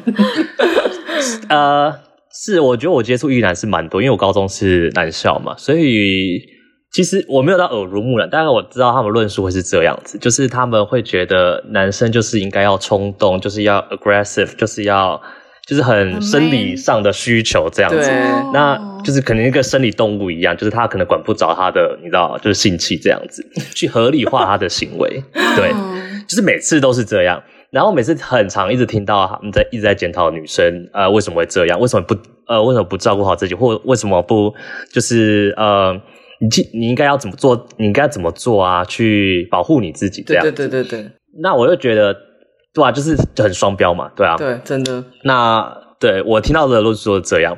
[1.49, 1.93] 呃，
[2.33, 6.41] 是，我觉得我接触异男是蛮多，因为我高中是男校嘛，所以
[6.91, 15.21] 其实我没有到耳濡目染，但是我知道他们论述会是这样子，就是他们会觉得男生就是应该要冲动，就是要 aggressive，就是要。
[15.67, 18.09] 就是很生理上的需求这样子，
[18.53, 25.23] 那就是可能一个生理动物一样，就是他可能管不着他的，你知道，就是性器这样子，去合理化他的行为，
[25.57, 25.71] 对，
[26.27, 27.41] 就是每次都是这样。
[27.71, 31.79] 然后每次很常一直听到他们在一直在检讨女生，呃，为什么会这样？
[31.79, 32.15] 为什么不
[32.47, 33.55] 呃，为什么不照顾好自己？
[33.55, 34.53] 或为什么不
[34.93, 35.99] 就是呃，
[36.39, 36.47] 你
[36.79, 37.67] 你应该要怎么做？
[37.77, 38.85] 你应该怎么做啊？
[38.85, 40.51] 去保护你自己这样子。
[40.51, 41.11] 对对对对对。
[41.41, 42.15] 那我就觉得。
[42.75, 45.03] 对啊，就是就很双标嘛，对啊，对，真的。
[45.23, 47.57] 那对我听到的都是说这样。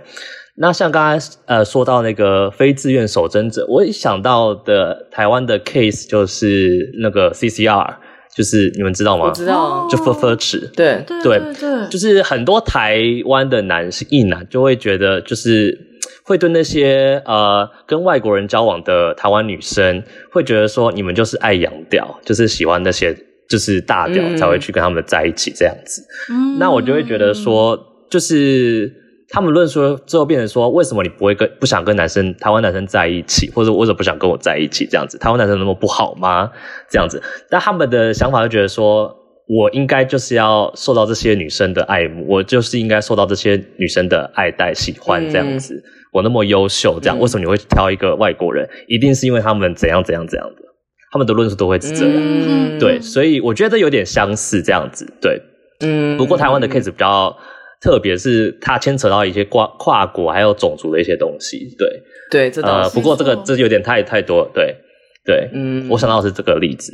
[0.59, 7.95] 那像刚才呃说到那个非自愿守贞者，我一想到的台湾的 case 就是那个 CCR，
[8.35, 9.25] 就是你们知道吗？
[9.25, 15.77] 我知道，就尺，对对对对，就是很多台湾的男性异男就会觉得，就是
[16.23, 23.15] 会对那些呃跟外国人交往的台湾女生，会觉得说你们就是爱洋调，就是喜欢那些。
[23.49, 27.77] 就是大屌才会去跟他们在一起这样子，嗯、那我就会觉得说，
[28.09, 28.91] 就是
[29.29, 34.85] 他们论述最后变成说，为什么你不会跟不想跟男生台湾男生在一起，或者为什么不想跟我在一起？
[34.85, 36.51] 这样子，台湾男生那么不好吗？
[36.89, 39.15] 这样子，但他们的想法就觉得说，
[39.47, 45.75] 我应该就是要受到这些女生的爱慕，我就是应该受到这些女生的爱戴、喜欢这样子。
[45.75, 48.67] 嗯、我那么优秀，这样、嗯、为什么你会挑一个外国人？
[48.87, 50.61] 一定是因为他们怎样怎样怎样的，
[51.11, 52.13] 他们的论述都会是这样。
[52.15, 55.05] 嗯、对，所以我觉得这有点相似，这样子。
[55.21, 55.41] 对，
[55.81, 56.17] 嗯。
[56.17, 57.37] 不过台湾的 case 比较。
[57.79, 61.87] 特别是它牵扯到一些跨跨国还有种族的一些东西，对
[62.31, 62.59] 对，这。
[62.63, 64.75] 呃，不过这个这有点太太多，对
[65.23, 66.91] 对，嗯，我想到的是这个例子，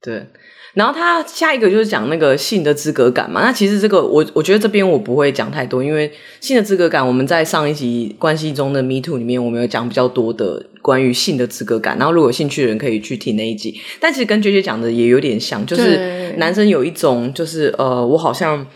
[0.00, 0.26] 对。
[0.74, 13.80] 然后他下一个就是讲那个性的资格感嘛，那其实这个我我觉得这边我不会讲太多，因为性的资格感我们在上一集关系中的 Me Too 里面我们有讲比较多的关于性的资格感，然后如果有兴趣的人可以去听那一集。
[14.00, 18.66] 但其实跟 JJ 讲的也有点像，就是男生有一种就是呃，我好像。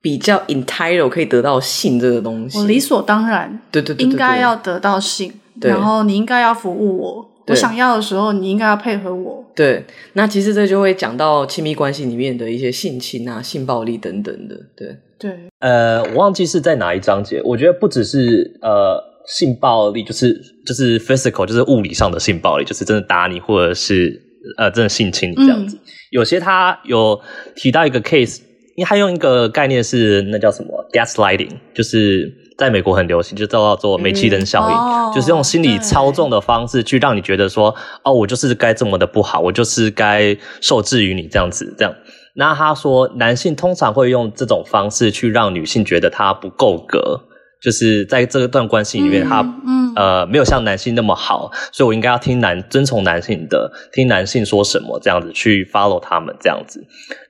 [0.00, 9.44] 比较 entitled 可以得到性这个东西，我理所当然，对对对，应该要得到性，然后你应该要服务我，我想要的时候你应该要配合我。
[9.54, 14.56] 对，那其实这就会讲到亲密关系里面的一些性侵啊、性暴力等等的。
[14.76, 24.20] 对对，呃，我忘记是在哪一章节，我觉得不只是呃性暴力，就是就是 physical，就是物理上的性暴力，就是真的打你或者是
[24.56, 25.76] 呃真的性侵你这样子。
[25.76, 25.80] 嗯、
[26.10, 27.20] 有些他有
[27.56, 28.42] 提到一个 case。
[28.76, 41.94] 因为他用一个概念是那叫什么 gaslighting，就是在美国很流行，就叫做煤气灯效应，嗯、就是用心理操纵的方式去让你觉得说，哦，我就是该这么的不好，我就是该受制于你这样子，这样。
[42.34, 47.20] 那他说，男性通常会用这种方式去让女性觉得他不够格。
[47.60, 56.80] 就是在这段关系里面，他、嗯嗯、呃没有像男性那么好，所以我应该要听男遵从男性的，听男性说什么这样子去 follow 他们这样子。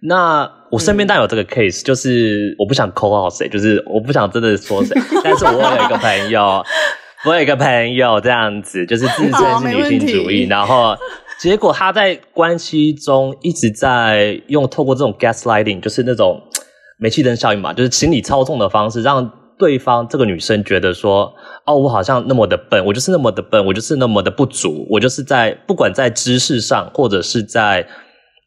[0.02, 6.62] 那我身边当然有这个 case，、嗯、就是我不想 call out 谁，就是我不想真的说谁， 但是我有一个朋友，
[7.24, 10.94] 我有一个朋友这样子，就是自称是女性主义，然后
[11.40, 16.42] 结果他在关系中一直在用透过这种 gaslighting，就是那种
[17.00, 19.32] 煤气灯效应嘛，就是心理操纵的方式让。
[19.58, 21.34] 对方这个女生觉得说，
[21.66, 27.86] 哦，我好像那么的笨，我就是那么的笨，我就是那么的不足，我就是在不管在知识上，或者是在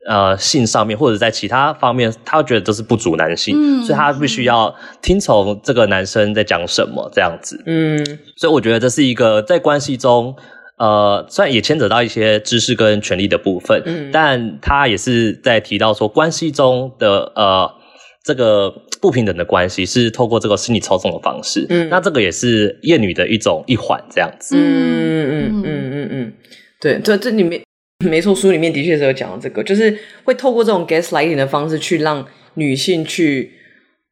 [0.07, 8.03] 呃性上面，或者在其他方面，她觉得都是不足男性，嗯，所以她必须要听从这个男生在讲什么这样子，嗯，
[8.37, 10.33] 所以我觉得这是一个在关系中，
[10.77, 17.80] 呃，虽然也牵扯到一些知识跟权利的部分，嗯，但他也是在提到说关系中的呃。
[18.23, 18.69] 这个
[19.01, 26.33] 不平等的关系是透过这个心理操纵的方式，嗯，那这个也是厌女的一种一环，这样子，嗯嗯嗯嗯嗯，
[26.79, 27.63] 对，这这里面
[28.05, 33.53] 没错，书里面的确是有讲到这个，就是会透过这种 gaslighting 的方式去让女性去，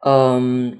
[0.03, 0.75] 嗯，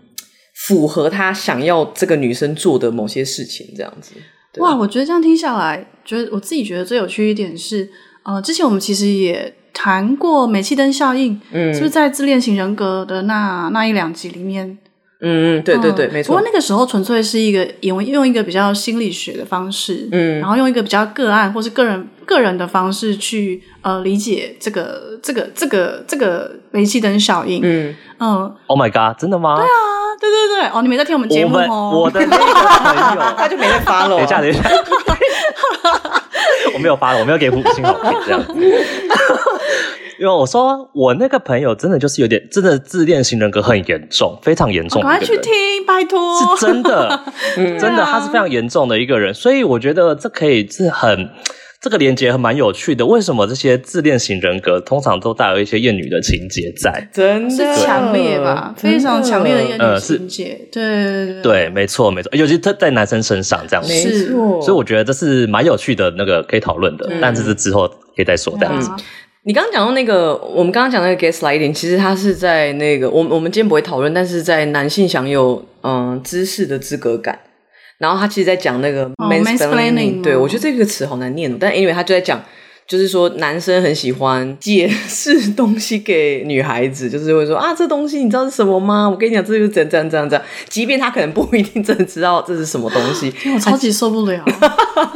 [0.65, 4.15] 符合她想要这个女生做的某些事情，这样子。
[4.57, 7.87] 哇，我觉得这样听下来，觉得我自己觉得最有趣一点是，
[8.25, 9.53] 呃，之前我们其实也。
[9.73, 14.77] 谈过煤气灯效应，嗯，是不是在自恋型人格的那那一两集里面？
[15.21, 16.27] 嗯嗯，对对对，嗯、没错。
[16.27, 27.59] 不过那个时候纯粹是一个用用一个比较心理学的方式，嗯，然后用一个比较个案或是个人个人的方式去呃理解这个这个这个这个煤气灯效应。
[27.63, 29.57] 嗯嗯，Oh my God，真的吗？
[29.57, 29.67] 对啊，
[30.21, 31.91] 对对对，哦，你没在听我们节目哦？
[32.03, 34.15] 我的那个朋友， 他就没在发了。
[34.15, 34.61] 等一下，等一下，
[36.73, 38.53] 我没有发了，我没有给五星好评这样子。
[40.19, 45.01] 因为我说我那个朋友真的就是有点真的自恋型人格很严重，非常严重。
[45.01, 45.53] 赶快去听，
[45.87, 46.19] 拜托，
[46.57, 47.23] 是真的，
[47.55, 49.33] 真的，他是非常严重的一个人。
[49.33, 51.29] 所以我觉得这可以是很
[51.81, 53.05] 这个连接还蛮有趣的。
[53.05, 57.09] 为什么这些自恋型人格通常都带有一些厌女的情节在？
[57.13, 58.75] 真的是强烈吧？
[58.75, 60.59] 非常强烈的厌女情节。
[60.69, 64.61] 对对，没错没错，尤其他在男生身上这样子，没错。
[64.61, 67.09] 所以我觉得这是蛮有趣的，那个可以讨论的。
[67.21, 68.91] 但这是之后可以再说这样子。
[69.45, 77.39] 你刚刚讲到那个，我们刚刚讲那个 gaslighting，其实它是在那个，我我们今天不会讨论，但是在男性享有嗯知识的资格感，
[77.97, 82.43] 然后他其实在讲那个 mansplaining，对，我觉得这个词好难念，但因为他就在讲。
[82.89, 89.07] 就是说，男生很喜欢解释东西给女孩子，就是会说啊，这东西你知道是什么吗？
[89.07, 90.47] 我跟你讲，这就是怎样怎样怎样。
[90.67, 94.43] 即便他可能不一定真的知道这是什么东西， 我超级受不了。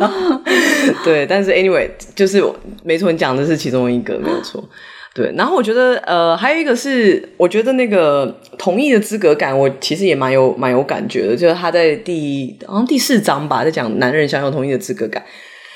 [1.04, 2.44] 对，但是 anyway，就是
[2.84, 4.64] 没错，你讲的是其中一个，没有错。
[5.16, 11.36] 对，然后我觉得呃，还有一个是，我觉得那个同意的资格感，我其实也蛮有蛮有感觉的。
[11.36, 15.24] 就是他在第好像第四章吧，在讲男人享有同意的资格感。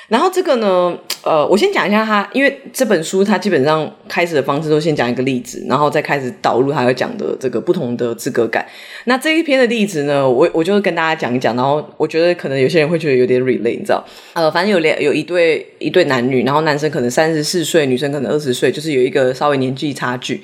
[0.07, 8.65] 然后这个呢，呃，我先讲一下他，因为这本书它基本上开始的方式都先讲一个例子，然后再开始导入他要讲的这个不同的资格感。
[9.03, 14.01] 那这一篇的例子呢，我我就跟大家讲一讲，然后我觉得可能有些人会觉得有点 relate，你知道？
[14.31, 20.41] 呃，反正有两有一对一对男女，然后男生可能三十四岁，女生可能二十岁，就是有一个稍微年纪差距。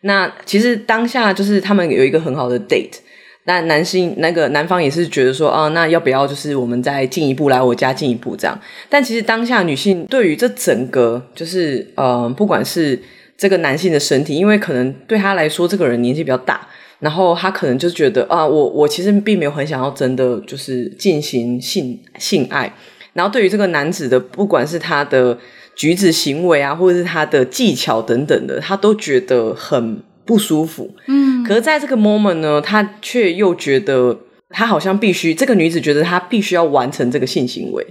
[0.00, 2.96] 那其实当下就是他们有一个很好的 date。
[3.44, 8.56] 那男性那个男方也是觉得说啊，那要不要就是我们再进一步来我家进一步这样？
[8.88, 13.00] 但其实当下女性对于这整个就是呃，不管是
[13.36, 16.66] 这个男性的身体，因为可能对他来说这个人年纪比较大，
[17.00, 22.72] 然后他可能就觉得啊，我我其实并没有很想要真的就是进行性性爱。
[23.14, 25.36] 然后对于这个男子的，不管是他的
[25.74, 30.94] 举止行为啊，或者是他的技巧等等的，他都觉得很不舒服。
[31.06, 31.44] 嗯。
[31.44, 34.20] 可是在这个 moment 呢，他却又觉得
[34.50, 37.84] 他好像必须，这个女子觉得她必须要完成这个性行为，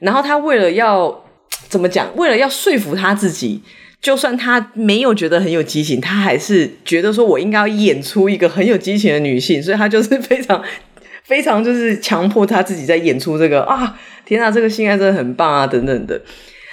[0.00, 1.24] 然后她为了要
[1.68, 3.62] 怎么讲，为了要说服她自己，
[4.00, 10.62] 就算她没有觉得很有激情，她还是觉得说我应该要演出一个很有激情的女性，所以他就是非常
[11.24, 16.20] 非常就是强迫她自己在演出这个啊，天哪，这个性爱真的很棒啊，等等的。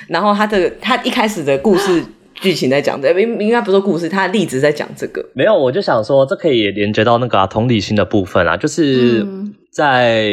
[0.09, 2.03] 然后他的他一开始的故事。
[2.41, 5.23] 剧情在讲的，应应该不是故事，他的例子在讲这个。
[5.33, 9.25] 没有，我就想说，这可以连接到那个、啊、同理心的部分啊，就是
[9.71, 10.31] 在、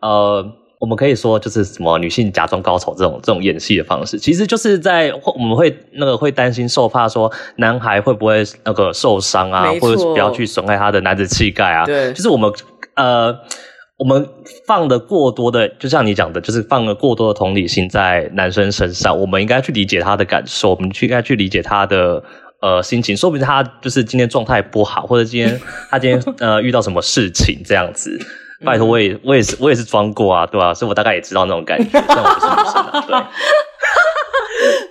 [0.00, 0.46] 嗯、呃，
[0.78, 12.52] 我们可以说就是什么女性假装高潮这种这种演戏的方式，其实就是在我们会那个会担心受怕说男孩会不会那个受伤啊，或者是不要去损害他的男子气概啊，对，就是我们
[12.94, 13.34] 呃。
[13.98, 14.28] 我们
[14.66, 19.18] 放的过多的，就像你讲的，就是放了过多的同理心在男生身上。
[19.18, 22.22] 我们应该去理解他的感受，我们去应该去理解他的
[22.60, 23.16] 呃心情。
[23.16, 28.18] 说不定他就是今天状态不好，或者今天 他今天呃遇到什么事情这样子。
[28.62, 30.74] 拜托，我也我也是我也是装过啊，对吧、啊？
[30.74, 31.88] 所以我大概也知道那种感觉。
[32.06, 33.30] 但我不是女生啊，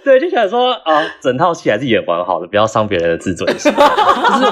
[0.03, 3.79] 对， 对，就想说啊、呃，整套戏还是演完好的，不要伤别人的自尊心， 就
[4.39, 4.51] 是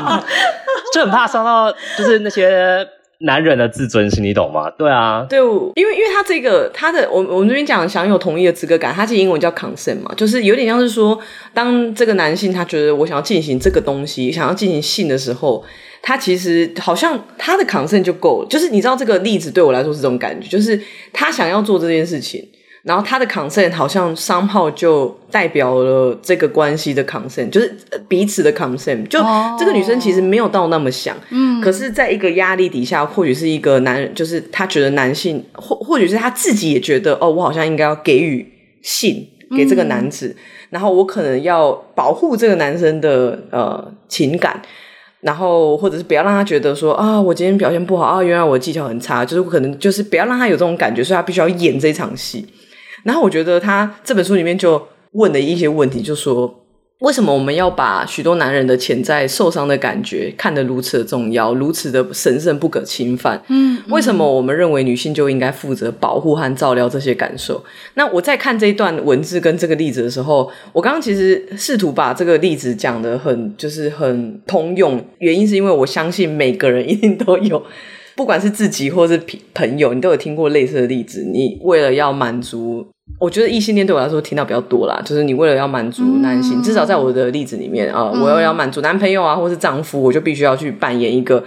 [0.94, 2.88] 就很怕伤到就是那些。
[3.24, 4.70] 男人的自尊心，你懂吗？
[4.78, 11.18] 对啊，对，因为因为他这个他的，我我们这边讲享有同意的资格感，他其实英文叫 consent 嘛，就是有点像是说，
[11.54, 15.64] 当这个男性他觉得我想要进行这个东西，想要进行性的时候，
[16.02, 20.80] 他其实好像他的 consent 就够了，就是你知道这个例子对我来说是这种感觉，就是
[21.12, 22.48] 他想要做这件事情。
[22.84, 27.74] 然后他的 consent 好像 somehow 就代表了这个关系的 consent，就是
[28.10, 29.08] 彼此的 consent。
[29.08, 29.20] 就
[29.58, 38.46] 这个女生其实没有到那么想，嗯，可是在一个压力底下，或许是一个男人，就是他觉得男性，或或许是他自己也觉得，哦，我好像应该要给予
[38.82, 39.26] 性
[39.56, 44.62] 给这个男子，嗯，然后我可能要保护这个男生的呃情感，
[45.22, 52.46] 然后或者是不要让他觉得说啊，我今天表现不好啊，原来我技巧很差，就是可能就是不要让他有这种感觉，所以他必须要演这场戏。
[53.04, 56.62] 然后我觉得他这本书里面就问了一些问题，就说
[57.00, 63.44] 为什么我们要把许多男人的潜在受伤的感觉看得如此的重要，如此的神圣不可侵犯？
[63.50, 67.62] 嗯，为什么我们认为女性就应该负责保护和照料这些感受？
[67.96, 77.62] 那我在看这一段文字跟这个例子的时候，我刚刚其实试图把这个例子讲得很就是很通用，原因是因为我相信每个人一定都有。
[78.16, 79.22] 不管是自己或是
[79.54, 81.24] 朋友，你都有听过类似的例子。
[81.24, 82.86] 你为了要满足，
[83.20, 91.44] 我觉得异性恋对我来说听到比较多啦，就是你为了要满足男性，嗯、至少在我的例子里面啊，嗯、我要要满足男朋友啊，或是丈夫，我就必须要去扮演一个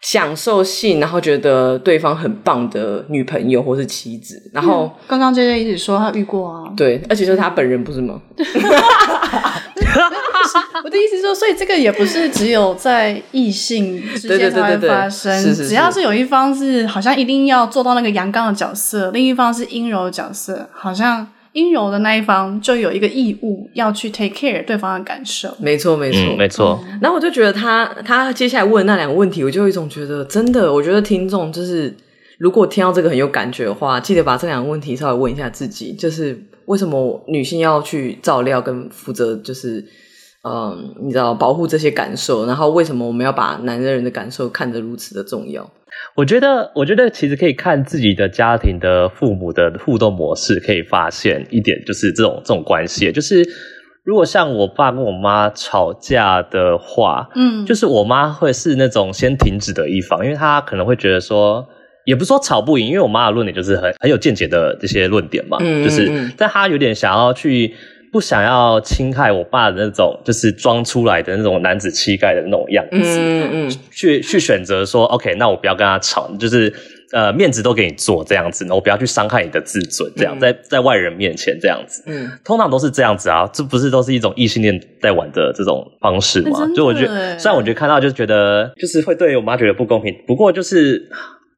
[0.00, 4.40] 享受性，然后觉得对方很棒的女朋友或是妻子。
[4.52, 8.20] 然后刚刚 JJ 一直说他遇过啊，对，而且就是他本人不是吗？
[10.84, 25.54] 我的意思是说，所以这个也不是只有在异性之间才会发生，只要是有一方是好像一定要做到那个阳刚的角色，另一方是阴柔的角色，好像阴柔的那一方就有一个义务要去 take care 对方的感受。
[25.58, 26.84] 没错，没错，没错。
[27.00, 31.94] 然后我就觉得他他接下来问的那两个问题，我就有一种觉得真的，我觉得听众就是
[32.38, 39.84] 如果听到这个很有感觉的话，记得把这两个问题稍微问一下自己，就是为什么女性要去照料跟负责，就是。
[40.44, 45.68] 嗯，你知道保护这些感受，然后为什么我们要把男人的感受看得如此的重要？
[46.14, 53.44] 我觉得，我觉得其实可以看自己的家庭的父母的互动模式，可以发现一点，就是这种这种关系，就是
[54.04, 61.66] 如果像我爸跟我妈吵架的话，嗯，就是我妈会是那种先停止的一方，因为她可能会觉得说，
[62.04, 67.74] 也不是说吵不赢，因为我妈的论点就是很很有见解的这些论点嘛，嗯，就是但她有点想要去。
[68.12, 76.72] 不想要侵害我爸的那种，就是装出来的那种男子气概的那种样子，嗯嗯，去去选择说，OK，那我不要跟他吵，就是
[77.12, 86.66] 呃，面子都给你做这样子，我不要去伤害你的自尊，这样、嗯、在在外人面前这样子，嗯，通常都是这样子啊，这不是都是一种异性恋在玩的这种方式吗？
[86.74, 91.08] 就我觉得，虽然我觉得看到就觉得就是会对我妈觉得不公平，不过就是。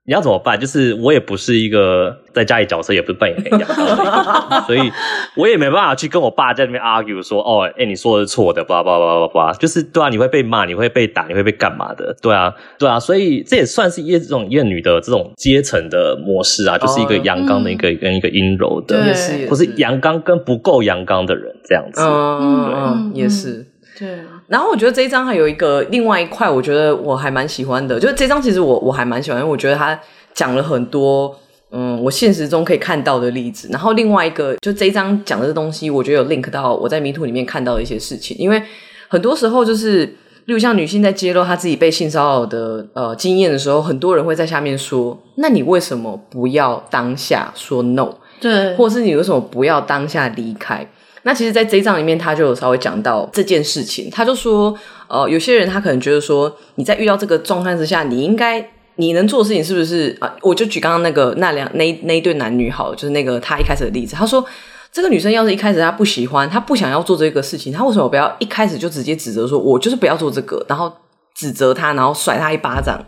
[0.07, 0.59] 你要怎么办？
[0.59, 3.69] 就是我也不是一个在家里角色，也不是扮演很阳，
[4.67, 4.91] 所以
[5.37, 12.17] 我也没办法去跟我爸在那边 argue 说，哦，哎、欸，你说的是错的，叭叭叭叭叭，就是对啊，你会被骂，你会被打，你会被干嘛的？
[12.21, 23.67] 对啊，对啊，所以这也算是一这种厌女的这种阶层的模式啊，就是一个阳刚的一个跟一个阴柔的，也是，或是阳刚跟不够阳刚的人这样子，嗯，对，也是。
[24.01, 30.01] 对，然后我觉得这一张还有一个另外一块，我觉得我还蛮喜欢的，就是这张其实我我还蛮喜欢，因为我觉得他
[30.33, 31.37] 讲了很多，
[31.71, 33.69] 嗯，我现实中可以看到的例子。
[33.71, 38.63] 然后另外一个，就这一张讲的这东西，我觉得有 link 到我在迷途里面看到的一些事情，因为
[39.09, 40.07] 很多时候就是，
[40.47, 48.15] 例如像女性在揭露她自己被性骚扰的呃经验的时候，很多人会在下面说，那你为什么不要当下说 no？
[48.41, 50.89] 对，或者是你为什么不要当下离开？
[51.23, 54.09] 那其实，在这一章里面，他就有稍微讲到这件事情。
[54.11, 54.75] 他就说，
[55.07, 58.67] 呃，有些人他可能觉得说，你在遇到这个状态之下，你应该
[58.97, 60.35] 你能做的事情是不是啊？
[60.41, 64.17] 我就举刚刚那个那两那那一对男女好，就是那个他一开始的例子。
[64.17, 64.43] 他说，
[64.91, 70.91] 这个女生要是一开始她不喜欢，她不想要做这个事情，她为什么不要一开始就直接指责说，我就是不要做这个，然后
[71.35, 72.99] 指责他，然后甩他一巴掌，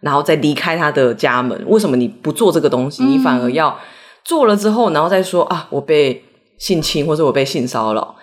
[0.00, 1.58] 然后再离开他的家门？
[1.66, 3.78] 为什么你不做这个东西，你反而要
[4.22, 6.22] 做了之后，然后再说啊，我被。
[6.58, 8.14] 性侵，或者我被性骚扰，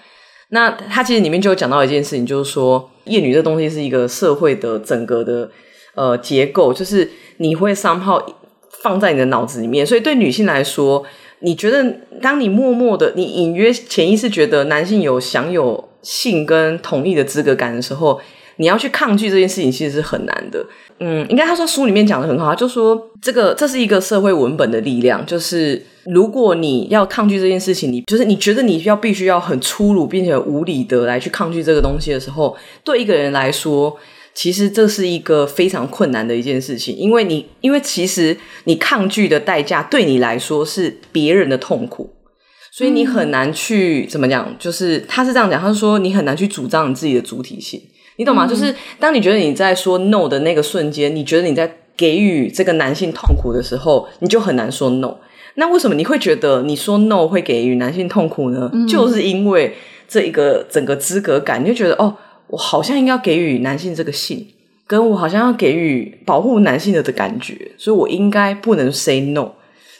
[0.49, 5.49] 那他其实里面就有讲到一件事情，就是说厌女这东西是一个社会的整个的
[5.95, 8.25] 呃结构，就是你会三泡
[8.81, 11.03] 放在你的脑子里面，所以对女性来说，
[11.39, 11.83] 你觉得
[12.21, 18.19] 当你默默的，你隐约潜意识觉得男性有享有性跟同意的资格感的时候，
[18.59, 20.63] 你要去抗拒这件事情，其实是很难的。
[20.99, 32.53] 嗯，应该他说书里面讲的很好，就说这个这是一个社会文本的力量，就是如果你要抗拒这件事情，你就是你觉得你要必须要很粗鲁并且无理的来去抗拒这个东西的时候，
[32.83, 33.95] 对一个人来说，
[34.33, 38.35] 其实这是一个非常困难的一件事情，因为你因为其实
[38.65, 42.13] 你抗拒的代价对你来说是别人的痛苦，
[42.73, 47.81] 所以你很难去怎么讲，就是他是这样讲，他说你很难去主张你自己的主体性。
[48.19, 48.45] 你懂吗？
[48.45, 55.15] 嗯、就是当你觉得你在说 no 的那个瞬间，你觉得你在给予这个男性痛苦的时候，你就很难说 no。
[55.55, 58.69] 那为什么你会觉得你说 no 会给予男性痛苦呢？
[58.73, 59.73] 嗯、就是因为
[60.05, 62.13] 这一个整个资格感，你就觉得哦，
[62.47, 64.45] 我好像应该要给予男性这个性，
[64.85, 69.51] 跟我好像要给予保护男性的的感觉，所以我应该不能 say no。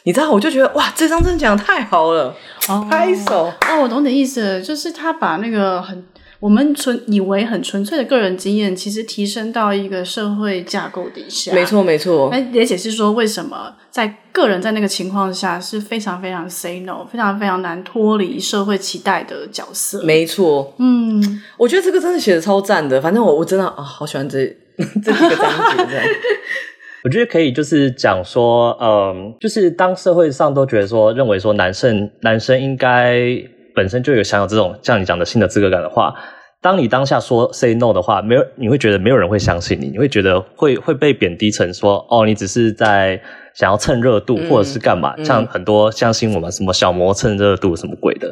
[0.02, 2.34] 你知道，我就觉得哇，这张真的讲得太好了，
[2.68, 3.46] 哦、拍手。
[3.46, 6.04] 哦，我懂你的意思，就是他把那个很。
[6.40, 11.52] 我们纯以为很纯粹的个人经验，其实提升到一个社会架构底下。
[11.54, 12.30] 没错，没错。
[12.30, 20.02] 哎，也解释说为什么在个人在那个情况下是非常非常 say no，非常非常难脱离社会期待的角色。
[20.02, 22.98] 没错，嗯，我觉得这个真的写的超赞的。
[23.02, 24.46] 反正我我真的啊、哦，好喜欢这
[25.04, 25.84] 这几个章节。
[25.90, 26.04] 这样
[27.04, 33.44] 我觉得可以，就是讲说，嗯，就是当社会上都觉得说，认为说男生男生应该。
[33.80, 36.12] 本身就有享有这种像你讲的性的资格感的话，
[36.60, 43.18] 当你当下说 say no 的话，没有你会觉得没有人会相信你，你会觉得会会被贬低成说哦，你只是在
[43.54, 45.14] 想要蹭热度或者是干嘛？
[45.16, 48.30] 嗯、像很多相信我们什么小魔蹭热度什么鬼的，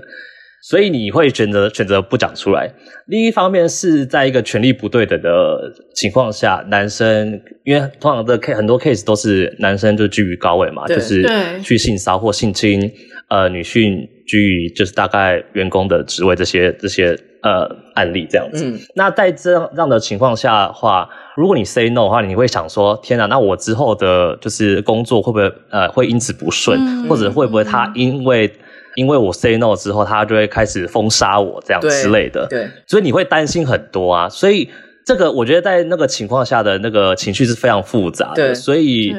[0.69, 2.71] 所以你会选择选择不讲出来。
[3.07, 11.27] 另一方面是在一个权力不对等的情况下，男生因为通常的 case 很多 case 都是男生就居于高位嘛，就是
[11.63, 12.93] 去性骚或性侵
[13.31, 14.07] 呃女性。
[14.29, 28.53] 居于就是大概员工的职位这些这些呃案例这样子，嗯、那在这样这样的情况下的话，如果你 say no 的话，你会想说天哪，那我之后的就是工作会不会呃会因此不顺，嗯、或者会不会他因为、嗯、
[28.97, 32.71] 因为我 say no 之后，他就会开始封杀我这样之类的，对，对。
[32.87, 34.69] 所以你会担心很多啊，所以。
[35.09, 38.55] 这个我觉得在那个情况下的那个情绪是非常复杂的，对。
[38.55, 39.11] 所以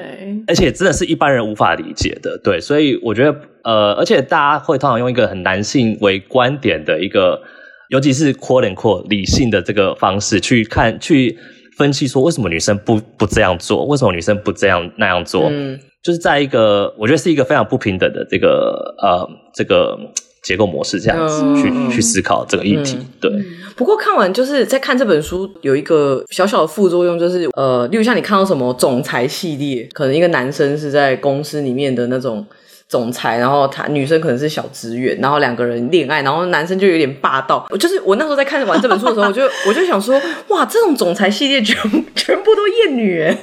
[0.46, 7.42] 而且真的是一般人无法理解的，对，所以我觉得呃，而且大家会通常用一个很男性为观点的一个，
[7.90, 11.36] 尤其是 quote unquote 理性的这个方式去看去
[11.76, 19.98] 分析说为什么女生不不这样做，为什么女生不这样那样做，嗯，就是在一个我觉得是一个非常不平等的这个呃这个。
[20.50, 23.32] 结构模式这样子去、嗯、去思考这个议题，嗯、对。
[23.76, 32.44] 不过看完就是在看这本书有一个小小的副作用，就是呃，例如像你看到什么总裁系列，可能一个男生是在公司里面的那种
[32.90, 37.64] 总裁，然后他女生可能是小职员，然后两个人恋爱，然后男生就有点霸道。
[37.80, 41.76] 就是我那时候在看完这本书的时候，我就 我就想说，哇，这种总裁系列全
[42.16, 43.38] 全部都厌女哎！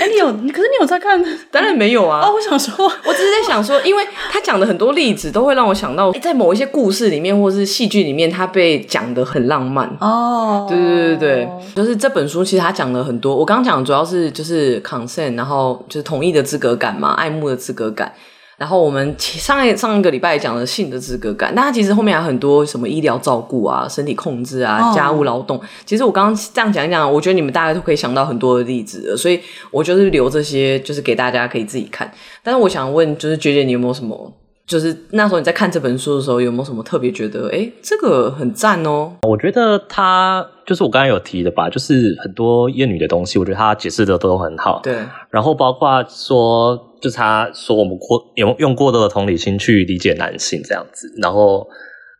[0.00, 0.26] 哎，你有？
[0.28, 1.20] 可是你有在看？
[1.50, 2.20] 当然没有啊！
[2.24, 10.66] 哦，我想说，我只是在想说，因为他讲的很多例子都会让我想到，在某一些故事里面或是戏剧里面，他被讲的很浪漫哦。
[10.68, 13.34] 对对对对，就是这本书其实他讲了很多。
[13.34, 18.12] 我刚刚讲的主要是就是 consent，然后就是同意的资格感嘛，爱慕的资格感。
[18.56, 25.60] 然后我们上一上一个礼拜讲了性的资格感，那它其实后面还有很多什么医疗照顾啊、身体控制啊、家务劳动。
[25.84, 29.40] 其实我刚刚这样讲一讲，我觉得你们大概都可以想到很多的例子，所以
[29.70, 32.10] 我就是留这些，就是给大家可以自己看。
[32.42, 34.32] 但是我想问，就是觉姐你有没有什么，
[34.66, 39.12] 就是那时候你在看这本书的时候，有没有什么特别觉得，哎，这个很赞哦？
[39.22, 44.80] 我觉得他就是我刚刚有提的吧，就是很多厌女的东西，我觉得他解释的都很好。
[44.82, 44.96] 对，
[45.30, 46.90] 然后包括说。
[47.04, 51.68] 就是他说我们过用用过多的同理心去理解男性这样子，然后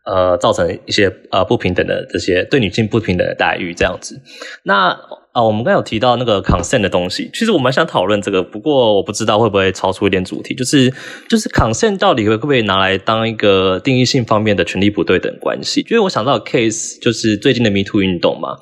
[0.03, 4.21] 呃造成一些呃不平等的这些对女性不平等的待遇这样子。
[4.61, 4.95] 那
[5.35, 10.89] 啊、呃、我们刚有提到那个 consent 的东西，其实我蛮想讨论这个，不过我不知道会不会超出一点主题，就是
[11.29, 15.81] 就是 consent 到底会不会拿来当一个定义性方面的权利不对等关系？
[15.89, 18.55] 因为我想到的 case 就是最近的 Me Too 运动嘛。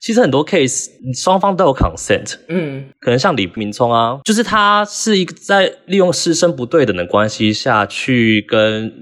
[0.00, 8.92] 其实很多 case 双方都有 consent，嗯，可能像李明聪啊，就是他是一个在利用师生不对等的关系下去跟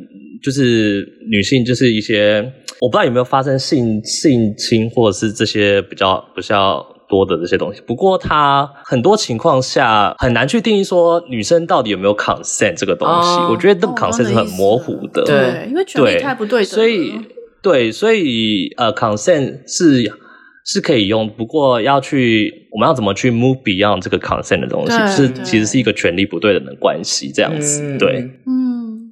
[0.43, 7.83] 就是女性，就是一些我不知道有没有发生性性侵或者是这些比较比较多的这些东西。
[7.87, 13.29] 不过它很多情况下很难去定义说女生到底有没有 consent 这个东西。
[13.41, 17.13] 哦、我觉得这个 consent 是很模糊的，对，因为权利太不对等，所以
[17.61, 20.11] 对，所以呃 consent 是。
[20.63, 29.11] 是可以用，不过要去，我们要怎么去 move beyond 这个 consent 的东西，是其实是一个权利不对等的关系，这样子，对，嗯，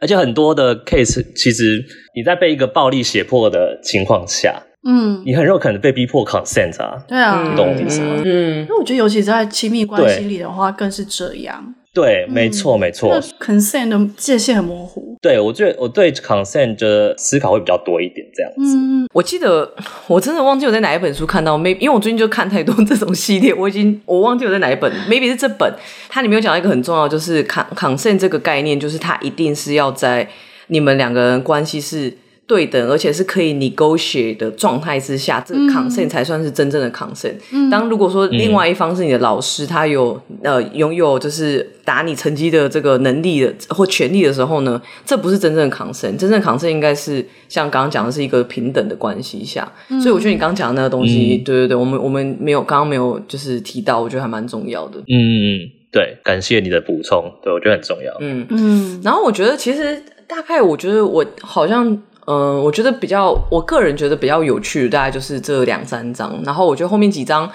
[0.00, 1.82] 而且很多的 case，其实
[2.14, 8.14] 你在被一个暴力胁迫的情况下，嗯，你很有可能被逼迫 consent 啊，对啊，你懂我意思吗？
[8.24, 11.74] 嗯，因为我觉得尤其在亲密关系里的话，更是这样。
[11.92, 13.20] 对，没错，没错。
[13.40, 15.18] consent 的界限很模糊。
[15.20, 18.76] 对，我觉得我对 consent 的思考会比较多一点，这样子。
[18.76, 19.70] 嗯，我记得
[20.06, 25.70] 我真的忘记我在哪一本书看到，maybe 因为我最近就看太多这种系列，我已经我忘记我在哪一本，maybe 是这本，
[26.08, 30.26] 它里面有讲到一个很重要，就是 consent 这个概念，就是它一定是要在
[30.68, 32.16] 你们两个人关系是。
[32.50, 37.34] 对等，而且是可以 negotiate 的状态之下，这个 consent 才算是真正的 consent。
[37.52, 46.16] 嗯、当如果说另外一方是你的老师，嗯、他有呃拥有就是打你成绩的这个能力的或权利的时候呢，这不是真正的 consent。
[46.16, 49.72] 真正的 consent 应该是像刚刚讲的是一个平等的关系下。
[49.88, 54.98] 嗯、所以我觉得你刚刚讲的那个东西，嗯、对对对，我们我们没有刚刚没有就是提到，我觉得还蛮重要的。
[55.06, 58.12] 嗯嗯，对，感谢你的补充，对我觉得很重要。
[58.18, 61.96] 嗯嗯，然后我觉得其实大概我觉得我好像。
[62.26, 66.40] 嗯，我觉得比较，我个人觉得比较有趣的，大概就是这两三章。
[66.44, 67.50] 然后我觉得后面几章，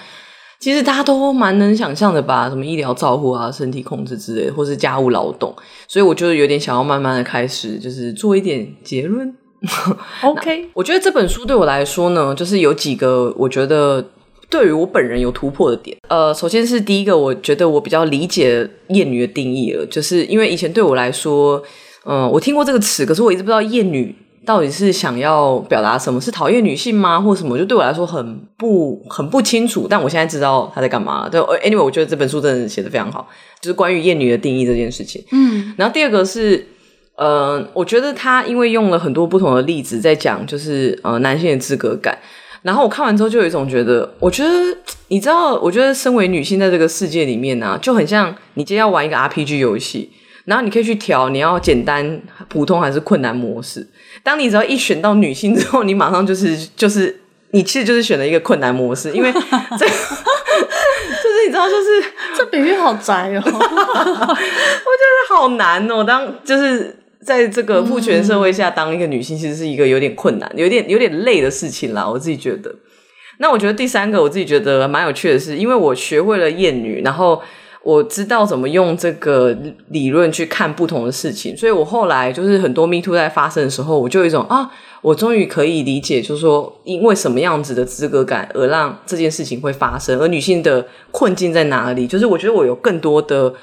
[0.58, 5.54] 其实大家都蛮能想象的吧，什么医疗照护啊、身体控制之类，或是家务劳动。
[5.88, 9.34] 所以我就有点想要慢慢的开始，就是做一点结论。
[10.22, 14.04] OK， 我觉得这本书对我来说呢，就是有几个我觉得
[14.50, 15.96] 对于我本人有突破的点。
[16.08, 21.62] 呃，首先是第一个，我觉得我比较理解厌女的定义了，就是因为以前对我来说，
[22.04, 24.14] 嗯、呃，我听过这个词，可是我一直不知道厌女。
[24.46, 26.20] 到底是想要表达什么？
[26.20, 27.20] 是讨厌女性吗？
[27.20, 27.58] 或者什么？
[27.58, 29.86] 就对我来说很不很不清楚。
[29.90, 31.28] 但我现在知道他在干嘛。
[31.28, 33.28] 对，anyway，我觉得这本书真的写的非常好，
[33.60, 35.22] 就是关于厌女的定义这件事情。
[35.32, 36.64] 嗯，然后第二个是，
[37.16, 42.16] 呃，我觉得他因为用了很多不同的例子在讲，就是呃男性的资格感。
[42.62, 44.50] 然后我看完之后就有一种觉得，我觉得
[45.08, 50.10] 你知道，我觉得身为女性在这个世界里面呢、啊，就很像你今天要玩一个 RPG 游戏。
[50.46, 53.84] 然后你可以去调你要简单、普通还是困难模式。
[54.26, 57.20] 当你只要一选到女性之后，你马上就是就是
[57.52, 59.38] 你其实就是选了一个困难模式，因为这
[59.78, 62.04] 就是你知道，就是
[62.36, 66.02] 这比喻好宅哦， 我觉得好难哦。
[66.02, 72.04] 当就是在这个父权社会下，当一个女性其实是一个有点困难、有点有点累的事情啦。
[72.04, 72.74] 我自己觉得。
[73.38, 77.40] 那我觉得第三个，我自己觉得蛮有趣的是，因为我学会了厌女，然后。
[77.86, 79.56] 我知道怎么用这个
[79.90, 84.68] 理论去看不同的事情，所以我后来就是很多 Me Too 在发生的时候，我就有一种啊，
[85.02, 92.08] 我终于可以理解，就是说因为什么样子的资格感而让这件事情会发生，而女性的困境在哪里？
[92.08, 93.54] 就是我觉得我有更多的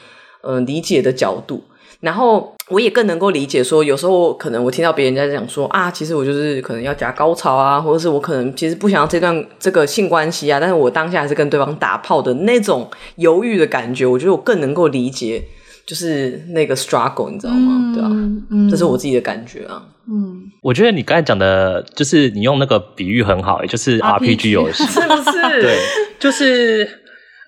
[0.43, 1.61] 嗯理解的角度。
[1.99, 15.43] 然后我也更能够理解说，有时候可能我听到别人在讲说啊，其实我就是可能要夹高潮啊，或者是我可能其实不想要这段这个性关系啊，但是我当下还是跟对方打炮的那种犹豫的感觉，我觉得我更能够理解
[15.85, 17.91] 就是那个 struggle，你知道吗？
[17.91, 18.09] 嗯、对啊，
[18.49, 19.83] 嗯，这是我自己的感觉啊。
[20.09, 25.61] 嗯，我觉得你刚才讲的，就是你用那个比喻很好，就是 RPG 游戏， 是不是？
[25.61, 25.77] 对，
[26.19, 26.87] 就是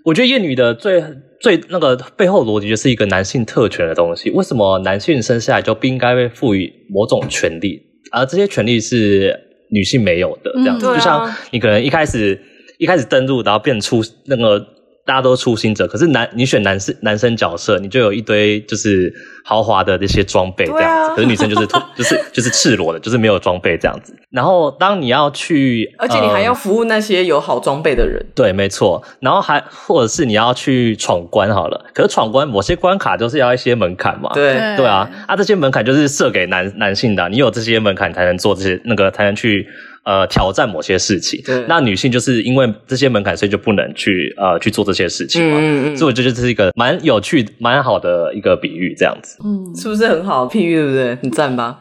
[0.04, 1.02] 我觉得厌女的最
[1.46, 4.32] 最那个背后逻辑就是一个男性特权的东西。
[4.32, 7.80] 为什么男性生下来就不应该被赋予某种权利，
[8.12, 9.40] 而这些权利是
[9.70, 10.52] 女性没有的？
[10.56, 12.42] 这样子，嗯啊、就像你可能一开始
[12.80, 14.74] 一开始登入，然后变出那个。
[15.06, 24.16] 大家都初心者，可是男你选男生男生角色，你就有一堆就是豪华的这些装备这样子，啊、可是女生就是 就是就是赤裸的，就是没有装备这样子。
[24.32, 29.04] 然后当你要去，而且你还要服务那些有好装备的人，呃、对，没错。
[29.20, 34.56] 然后还或者是你要去闯关好了，可是闯关某些关卡都是要一些门槛嘛，对。
[34.76, 39.68] 对啊，啊这些门槛就是设给男男性的、啊，你有这些门槛才能做这些那个才能去。
[40.06, 45.58] 呃，挑战某些事情，对，那女性就是因为这些门槛，所以就不能去呃去做这些事情嘛。
[45.60, 49.38] 嗯嗯，所以我觉得这是一个蛮有趣、蛮好的一个比喻，这样子。
[49.44, 51.16] 嗯，是不是很好譬喻，对不对？
[51.24, 51.80] 很赞吧？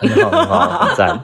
[0.00, 1.20] 很好，很好，很赞。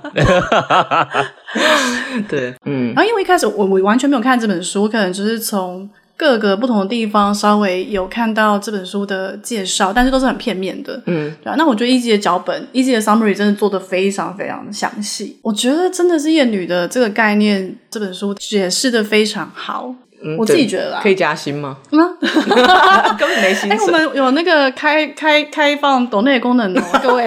[2.29, 2.93] 对，嗯。
[2.95, 5.89] 然后因为一开始我我完全没有看这本书，可能就是从。
[6.23, 11.03] 各个不同的地方稍微有看到这本书的介绍，但是都是很片面的。
[11.07, 11.57] 嗯，对啊。
[11.59, 15.37] 那我觉得一级的脚本，一级的 summary 真的做的非常非常的详细。
[15.43, 19.93] 我觉得真的是厌女的这个概念，这本书解释的非常好。
[20.25, 21.01] 嗯，我自己觉得啦。
[21.03, 21.79] 可以加薪吗？
[21.91, 21.99] 嗯，
[23.19, 23.71] 根本没薪水。
[23.77, 27.27] 哎，我们有那个开开开放抖内功能哦， 各位。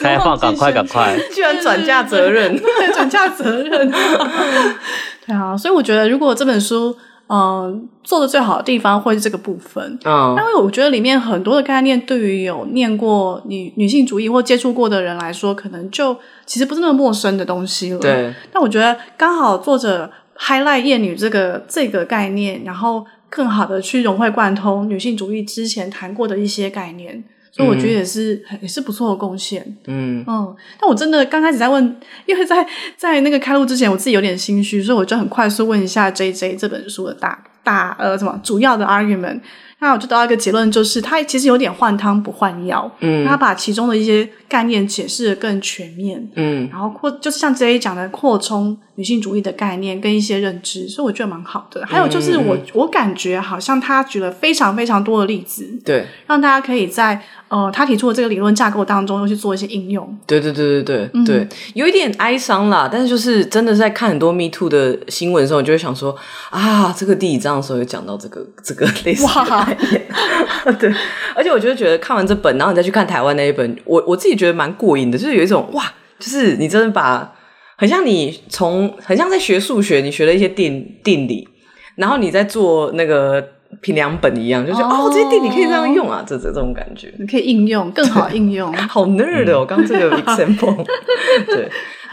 [0.00, 1.16] 开放，赶快赶快！
[1.32, 3.88] 居然转嫁责任，对，转嫁责任。
[5.24, 6.98] 对啊，所以我觉得如果这本书。
[7.28, 9.98] 嗯，做的最好的地方会是这个部分。
[10.04, 16.16] 嗯，因为我觉得里面很多的概念，对于有念过女女性主义或接触过的人来说，可能就
[16.46, 17.98] 其实不是那么陌生的东西了。
[17.98, 18.34] 对。
[18.50, 27.22] 但我觉得刚好作者 highlight 厌女这个这个概念，然后更好的去融会贯通女性主义之前谈过的一些概念。
[27.58, 29.62] 所以我觉得也是，嗯、也是不错的贡献。
[29.86, 32.64] 嗯嗯，但我真的刚开始在问，因为在
[32.96, 39.40] 在那个开录之前，我自己有点心虚，所以我就很快速问一下 JJ 这本书的大大呃什么主要的 argument。
[39.80, 42.90] 那我就得到一个结论，就是他其实有点换汤不换药。
[43.00, 46.28] 嗯，他把其中的一些概念解释的更全面。
[46.34, 48.78] 嗯，然后扩就是像 JJ 讲的扩充。
[48.98, 51.86] 女性主义的概念跟一些认知，所以我觉得蛮好的。
[51.86, 60.18] 还有就是我，我、嗯、我感觉好像他举了非常非常多的例子，对，让大家可以在呃他提出的这个理论架构当中，又去做一些应用。
[60.26, 66.16] 对对对对对、嗯、对，有一点哀伤啦，但是就是真的在看很多 Me Too 的新闻的时候，你就会想说
[66.50, 70.02] 啊，这个第一章的时候有讲到这个这个类似的概念。
[70.64, 70.92] 哇 对，
[71.34, 75.84] 而且我就觉得看完这本，然后你再去看台湾那一本，我我自己觉得蛮过瘾的，就是有一种哇，
[76.18, 77.34] 就是你真的把。
[77.80, 81.46] 很像你从很像在学数学，你学了一些定定理，
[81.94, 83.40] 然后你在做那个
[83.80, 90.84] 评量本一样，就是哦，哦，这些定理可以这样用啊，这这这种感觉，你可以应用更好应用， 好 nerd 哦，刚刚这个 example，
[91.46, 91.70] 对，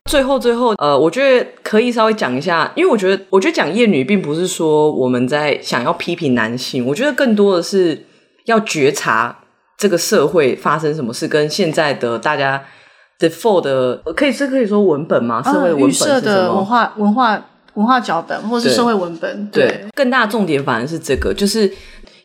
[0.10, 8.06] 最后最后呃，我觉得可以稍微讲一下，因为我觉得我觉得讲厌女并不是说我们在想要批评男性，我觉得更多的是
[8.46, 9.38] 要觉察
[9.78, 12.64] 这个社会发生什么事，跟现在的大家。
[13.18, 15.42] default 的可以是可以说文本吗？
[15.42, 16.18] 社会文本是什么？
[16.18, 17.46] 预设的文化文化
[17.76, 19.50] 文化脚本，或是社会文本？
[19.50, 21.72] 对，对，更大的重点反而是这个，就是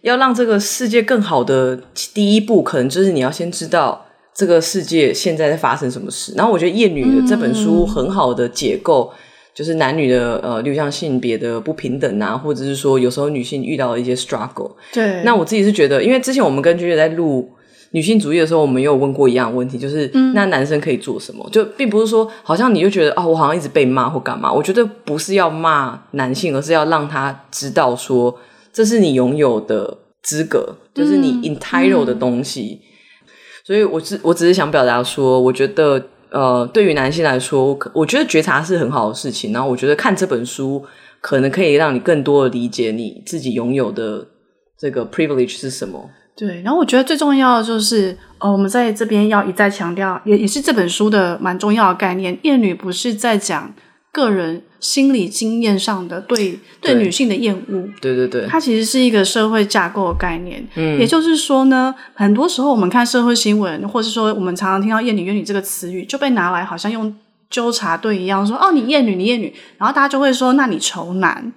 [0.01, 1.79] 要让这个世界更好的
[2.13, 4.05] 第一步，可能就是你要先知道
[4.35, 6.33] 这个世界现在在发生什么事。
[6.37, 9.17] 然后我觉得《厌女》的这本书很好的解构，嗯、
[9.55, 14.73] 就是男女的呃六项性别的不平等啊，或者是说有时候女性遇到的一些 struggle。
[14.93, 17.51] 对，那我自己是觉得，因为之前我们跟 JJ 在录。
[17.93, 21.45] 女性主义的时候，我们也有问过一样的问题，就是那男生可以做什么？
[21.45, 24.53] 嗯、就并不是说，好像你就觉得哦，我好像一直被骂或干嘛。
[24.53, 28.33] 我觉得不是要骂男性，而是要让他知道说，
[28.73, 32.79] 这是你拥有的资格，就是你 entitled 的东西。
[32.81, 32.90] 嗯嗯、
[33.65, 39.53] 所以我只我只是想表达说，我觉得呃，对于男性来说，我我觉得觉察是很好的事情。
[39.53, 40.85] 然后我觉得看这本书，
[41.21, 44.27] 可能可以让你更多的理解你自己拥有的
[44.79, 46.09] 这个 privilege 是什么。
[46.37, 52.39] 对，然后我觉得最重要的就是，呃，我们在这边要一再强调，也也是这本书的蛮重要的概念。
[52.45, 53.75] 厌女不是在讲
[54.13, 60.67] 个人心理经验上的对对女性的厌恶，对对对，它其实是一个社会架构的概念。
[60.75, 67.15] 嗯，也就是说呢，很多时候我们看社会新闻，或是说我们常常听到“厌女”“怨女”这个词语，就被拿来好像用
[67.49, 71.53] 纠察队一样说：“哦，你厌女，你厌女。”然后大家就会说：“那你丑男。”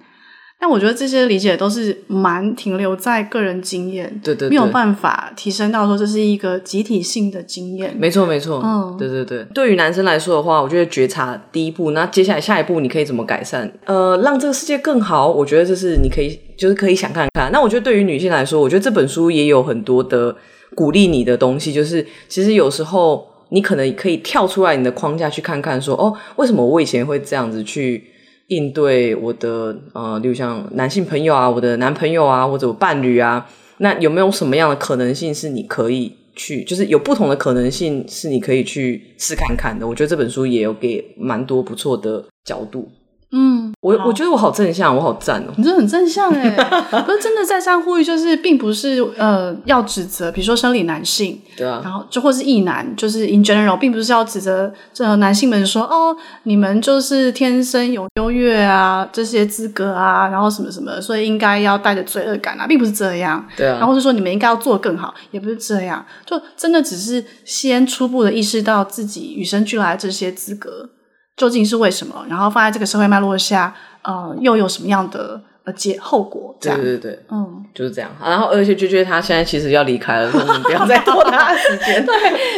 [0.64, 7.94] 但我觉得这些理解都是蛮停留在个人经验，对，对对，没有办法提升到说这是一个集体性的经验。
[7.98, 9.44] 没错没错，嗯，对对对。
[9.52, 13.70] 对于男生来说的话，我觉得觉察第一步，那接下来下一步你可以怎么改善？
[13.84, 17.52] 呃，让这个世界更好，我觉得这是你可以就是可以想看看。
[17.52, 20.34] 那我觉得对于女性来说，我觉得这本书也有很多的
[20.74, 28.13] 鼓励你的东西，就是其实有时候你可能可以跳出来你的框架去看看说，说哦，为什么我以前会这样子去。
[28.48, 33.46] 应对我的呃，例如像男性朋友啊，我的男朋友啊，或者伴侣啊，
[33.78, 39.86] 那有没有什么样的可能性是你可以去，就是有不同的可能性是你可以去试看看的？
[39.86, 42.88] 我觉得这本书也有给蛮多不错的角度。
[43.36, 45.52] 嗯，我我觉得我好正向，我好赞哦！
[45.56, 46.50] 你真的很正向哎，
[47.04, 70.90] 不是真的再三呼吁，就是并不是呃要指责，比如说生理男性，对啊，然后就或是异男，就是 in general，并不是要指责这男性们说哦，你们就是天生有优越啊这些资格啊，然后什么什么，所以应该要带着罪恶感啊，并不是这样，对啊，然后是说你们应该要做更好，也不是这样，就真的只是先初步的意识到自己与生俱来的这些资格。
[71.36, 72.24] 究竟是为什么？
[72.28, 76.56] 然后放在这个社会脉络下，呃，又有什么样的呃结后果？
[76.60, 78.10] 这样对对对，嗯，就是这样。
[78.22, 82.04] 然后而且就觉得他现在其实要离开了，我们不要再拖他的时间。
[82.06, 82.14] 对，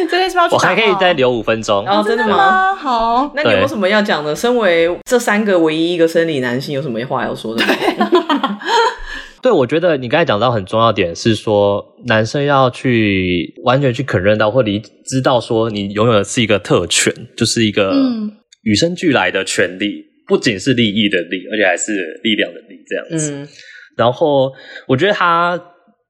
[0.07, 0.53] 这边是要去。
[0.53, 1.85] 我还可以再留五分钟。
[1.87, 2.75] 哦，真的吗？
[2.75, 4.35] 好，那你有没有什么要讲的？
[4.35, 7.63] 身为这三个唯一一个生理男性，有什么话要说的？
[9.41, 17.91] 对，我觉得你刚才讲到很重要点是说，男生要去完全去肯认到或理知道说，你拥有的是一个特权，就是一个
[18.69, 23.31] 与生俱来的权利，不仅是利益的利，而且还是力量的力，这样子。
[23.31, 23.47] 嗯、
[23.95, 24.51] 然后，
[24.87, 25.59] 我觉得他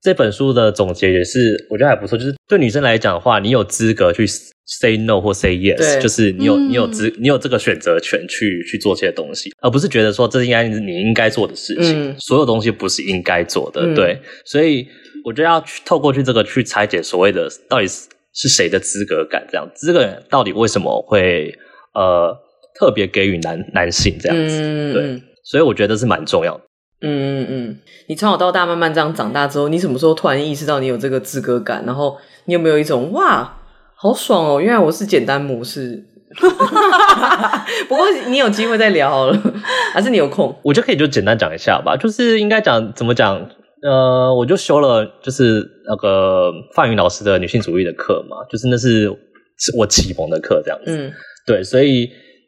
[0.02, 4.26] 这本书的总结也是，我觉得还不错，就是对女生来讲的话，你有资格去。
[4.70, 12.10] Say no 或 say yes，就是你有、嗯、你有资你有这个选择权去去做这些东西，而不是觉得说这应该是你应该做的事情。
[12.10, 14.20] 嗯、所有东西不是应该做的，嗯、对。
[14.44, 14.86] 所以
[15.24, 21.58] 我觉得要去透过去这个去拆解所谓的到底是是谁的资格感，这样资格感到底为什么会
[21.94, 22.38] 呃
[22.80, 25.24] 特别给予男男性这样子，嗯、对。
[25.44, 26.64] 所以我觉得是蛮重要的。
[27.02, 31.84] 嗯嗯嗯，你从小到大慢慢这样长大之后，你什么时候突然意识到你有这个资格感？
[31.86, 33.54] 然后你有没有一种哇？
[34.00, 34.62] 好爽哦！
[34.62, 36.04] 原来我是简单模式，
[37.90, 39.42] 不过你有机会再聊好了，
[39.92, 40.56] 还是你有空？
[40.64, 41.98] 我就可以就简单讲一下吧。
[41.98, 43.50] 就是应该讲怎么讲？
[43.82, 49.10] 呃，我就修了就是那个范云老师的女性主义的课嘛，就是那是
[49.76, 50.86] 我启蒙的课这样子。
[50.88, 51.12] 嗯，
[51.48, 52.08] 对，所以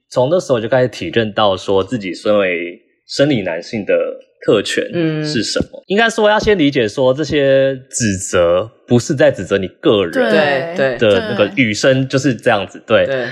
[0.10, 3.94] 从那时候就开始体认到说自己身为生理男性的。
[4.46, 4.86] 特权
[5.22, 5.82] 是什么？
[5.82, 13.28] 嗯、应该说要先理解说这些指责不是在指责你个人对的那个与生就是这样子对，对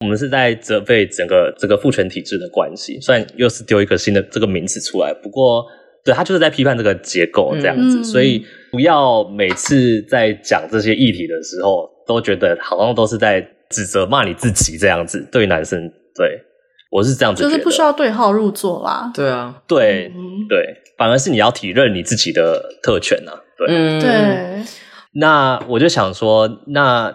[0.00, 2.98] 我们是在责备整个这个父权体制的关系。
[3.00, 5.64] 虽然又是丢一个新的这个名词出来，不过
[6.04, 8.00] 对他就是在批判这个结构这样子。
[8.00, 15.24] 嗯、所以不要每次在讲这些议题的时候都觉得好像都是在指责骂你自己这样子。
[15.30, 15.88] 对男生
[16.18, 16.44] 对。
[16.90, 19.12] 我是这样子，就是不需要对号入座啦。
[19.14, 23.40] 对啊，对、嗯、对，反而是你要体认你自己的特权呐、啊。
[23.58, 24.64] 对，嗯、对。
[25.12, 27.14] 那我就想说，那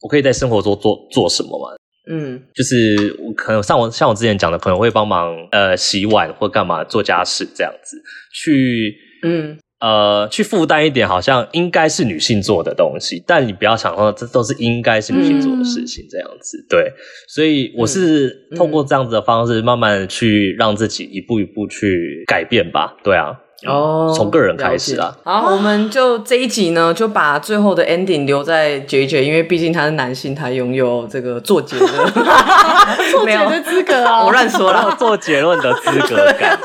[0.00, 1.76] 我可以在生活中做做什么嘛？
[2.10, 7.96] 嗯，就是我可能像我像我之前讲的，可能会帮忙呃洗碗或干嘛做家事这样子
[8.32, 8.92] 去
[9.22, 9.56] 嗯。
[9.80, 16.92] 呃，去负担一点，好像应该是女性做的东西，但你不要想说这都是应该是女性做的事情，这样子，嗯、对。
[17.28, 22.94] 所以我是透过这样子的方式，慢慢去让自己一步一步去改变吧。
[23.02, 23.34] 对啊，
[23.66, 25.14] 哦，从个人开始啊。
[25.22, 31.86] 好，我们就这一集呢，就把最后的 ending 留在 JJ，因为毕竟他是男性，他拥有这个做结的
[33.10, 34.24] 做结的资格啊。
[34.24, 36.58] 我乱说了，做结论的资格感。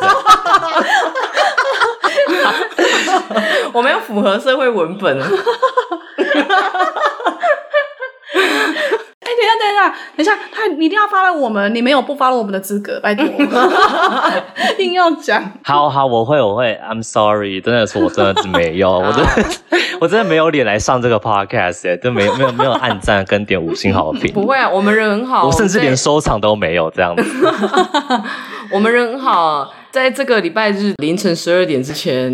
[3.73, 5.19] 我们要符合社会文本。
[9.21, 13.25] 哎，等一下，等一下，等一下，他你一定要 follow 我们，你没有不 follow 我们的资格，拜托，
[14.79, 15.51] 硬要讲。
[15.63, 16.79] 好好，我会，我会。
[16.83, 19.29] I'm sorry，真的是我真的是没有，我真的
[20.01, 24.33] 我真的没有脸来上这个 podcast，哎，都没有没有没有按赞跟点五星好评。
[24.33, 27.23] 不会啊，我们人很好，我甚至连收藏都没有这样子。
[28.71, 29.71] 我们人很好。
[29.91, 32.31] 在这个礼拜日凌晨十二点之前，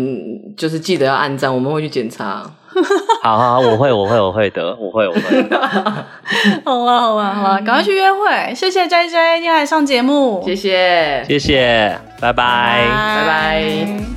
[0.56, 2.42] 就是记得要按赞，我们会去检查。
[3.22, 5.20] 好好，我会，我会，我会的，我会，我会。
[6.64, 8.54] 好啊，好啊，好啊，赶快去约会！
[8.54, 14.15] 谢谢 JJ，今天来上节目，谢谢，谢谢，拜拜，拜拜。